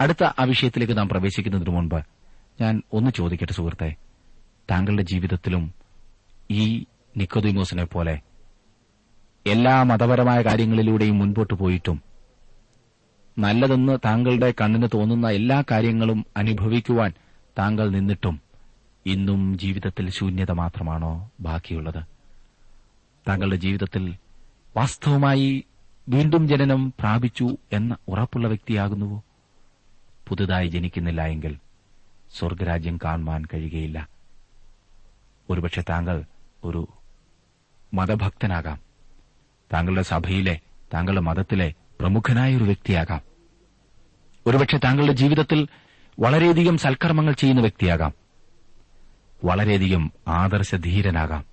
അടുത്ത 0.00 0.24
ആ 0.24 0.44
വിഷയത്തിലേക്ക് 0.44 0.98
നാം 0.98 1.08
പ്രവേശിക്കുന്നതിനു 1.08 1.70
മുൻപ് 1.70 2.02
ഞാൻ 2.60 2.82
ഒന്ന് 2.92 3.10
ചോദിക്കട്ടെ 3.10 3.52
സുഹൃത്തെ. 3.52 3.94
താങ്കളുടെ 4.70 5.02
ജീവിതത്തിലും 5.02 5.74
ഈ 6.50 6.84
നിക്കോദിമോസിനെ 7.16 7.84
പോലെ 7.84 8.20
എല്ലാ 9.46 9.82
മതപരമായ 9.82 10.42
കാര്യങ്ങളിലൂടെയും 10.42 11.18
മുൻപോട്ട് 11.18 11.54
പോയിട്ടും 11.54 12.02
നല്ലതെന്ന് 13.38 13.98
താങ്കളുടെ 14.04 14.54
കണ്ണിന് 14.60 14.88
തോന്നുന്ന 14.94 15.28
എല്ലാ 15.28 15.64
കാര്യങ്ങളും 15.70 16.26
അനുഭവിക്കുവാൻ 16.36 17.12
താങ്കൾ 17.58 17.90
നിന്നിട്ടും 17.90 18.40
ഇന്നും 19.06 19.58
ജീവിതത്തിൽ 19.58 20.10
ശൂന്യത 20.10 20.50
മാത്രമാണോ 20.50 21.30
ബാക്കിയുള്ളത്? 21.40 22.04
താങ്കളുടെ 23.28 23.56
ജീവിതത്തിൽ 23.56 24.14
വാസ്തവമായി 24.78 25.64
വീണ്ടും 26.08 26.48
ജനനം 26.48 26.94
പ്രാപിച്ചു 27.00 27.56
എന്ന 27.72 27.96
ഉറപ്പുള്ള 28.08 28.48
വ്യക്തിയാകുന്നുവോ? 28.48 29.22
പുതുതായി 30.28 30.68
ജനിക്കുന്നില്ല 30.68 31.26
എങ്കിൽ 31.26 31.58
സ്വർഗരാജ്യം 32.38 32.98
കാണുവാൻ 33.04 33.44
കഴിയുകയില്ല. 33.44 34.08
ഒരുപക്ഷെ 35.50 35.84
താങ്കൾ 35.90 36.24
ഒരു 36.64 36.88
മതഭക്തനാകാം. 37.94 38.80
താങ്കളുടെ 39.72 40.02
സഭയിലെ 40.02 40.60
താങ്കളുടെ 40.94 41.20
മതത്തിലെ 41.20 41.74
പ്രമുഖനായ 42.00 42.56
ഒരു 42.56 42.64
വ്യക്തിയാകാം. 42.64 43.22
ഒരുപക്ഷെ 44.46 44.78
താങ്കളുടെ 44.78 45.12
ജീവിതത്തിൽ 45.12 45.68
വളരെയധികം 46.20 46.78
സൽക്കർമ്മങ്ങൾ 46.78 47.32
ചെയ്യുന്ന 47.32 47.60
വ്യക്തിയാകാം. 47.60 48.12
വളരെയധികം 49.44 50.12
ആദർശധീരനാകാം. 50.28 51.47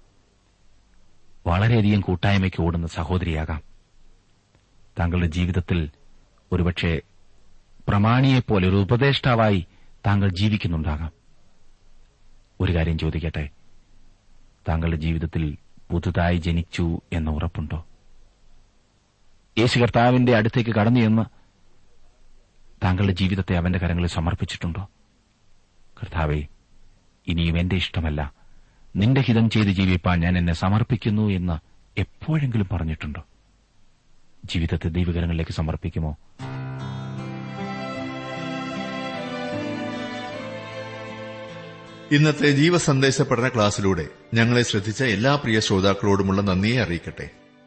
വളരെയധികം 1.47 2.01
കൂട്ടായ്മയ്ക്ക് 2.01 2.62
ഓടുന്ന 2.62 2.88
സഹോദരിയാകാം. 2.88 3.62
താങ്കളുടെ 4.99 5.27
ജീവിതത്തിൽ 5.27 5.89
ഒരുപക്ഷെ 6.51 7.01
പ്രമാണിയെപ്പോലെ 7.88 8.69
ഒരു 8.69 8.75
ഉപദേഷ്ടാവായി 8.75 9.65
താങ്കൾ 10.05 10.29
ജീവിക്കുന്നുണ്ടാകാം. 10.29 11.12
ഒരു 12.62 12.75
കാര്യം 12.75 12.97
ചോദിക്കട്ടെ? 12.97 13.49
താങ്കളുടെ 14.69 14.95
ജീവിതത്തിൽ 14.95 15.58
പുതുതായി 15.91 16.38
ജനിച്ചു 16.38 17.01
എന്ന 17.13 17.29
ഉറപ്പുണ്ടോ? 17.29 17.86
യേശു 19.58 19.79
കർത്താവിന്റെ 19.79 20.36
അടുത്തേക്ക് 20.36 20.69
കടന്നു 20.69 20.99
എന്ന് 20.99 21.21
താങ്കളുടെ 22.84 23.13
ജീവിതത്തെ 23.13 23.58
അവന്റെ 23.58 23.79
കരങ്ങളിൽ 23.79 24.08
സമർപ്പിച്ചിട്ടുണ്ടോ? 24.08 24.89
കർത്താവെ 26.03 26.47
ഇനിയും 27.27 27.60
എന്റെ 27.60 27.75
ഇഷ്ടമല്ല. 27.75 28.44
നിന്റെ 28.95 29.21
ഹിതം 29.21 29.49
ചെയ്ത് 29.49 29.69
ജീവിപ്പാൻ 29.69 30.19
ഞാൻ 30.19 30.38
എന്നെ 30.38 30.53
സമർപ്പിക്കുന്നു 30.53 31.29
എന്ന് 31.29 31.58
എപ്പോഴെങ്കിലും 31.99 32.67
പറഞ്ഞിട്ടുണ്ടോ? 32.71 33.23
ജീവിതത്തെ 34.45 34.89
ദൈവകരങ്ങളിലേക്ക് 34.89 35.51
സമർപ്പിക്കുമോ? 35.51 36.17
ഇന്നത്തെ 42.12 42.51
ജീവസന്ദേശ 42.51 43.21
പഠന 43.21 43.47
ക്ലാസ്സിലൂടെ 43.47 44.08
ഞങ്ങളെ 44.34 44.62
ശ്രദ്ധിച്ച 44.62 45.03
എല്ലാ 45.03 45.36
പ്രിയ 45.36 45.60
ശ്രോതാക്കളോടുമുള്ള 45.60 46.41
നന്ദിയെ 46.41 46.81
അറിയിക്കട്ടെ. 46.81 47.29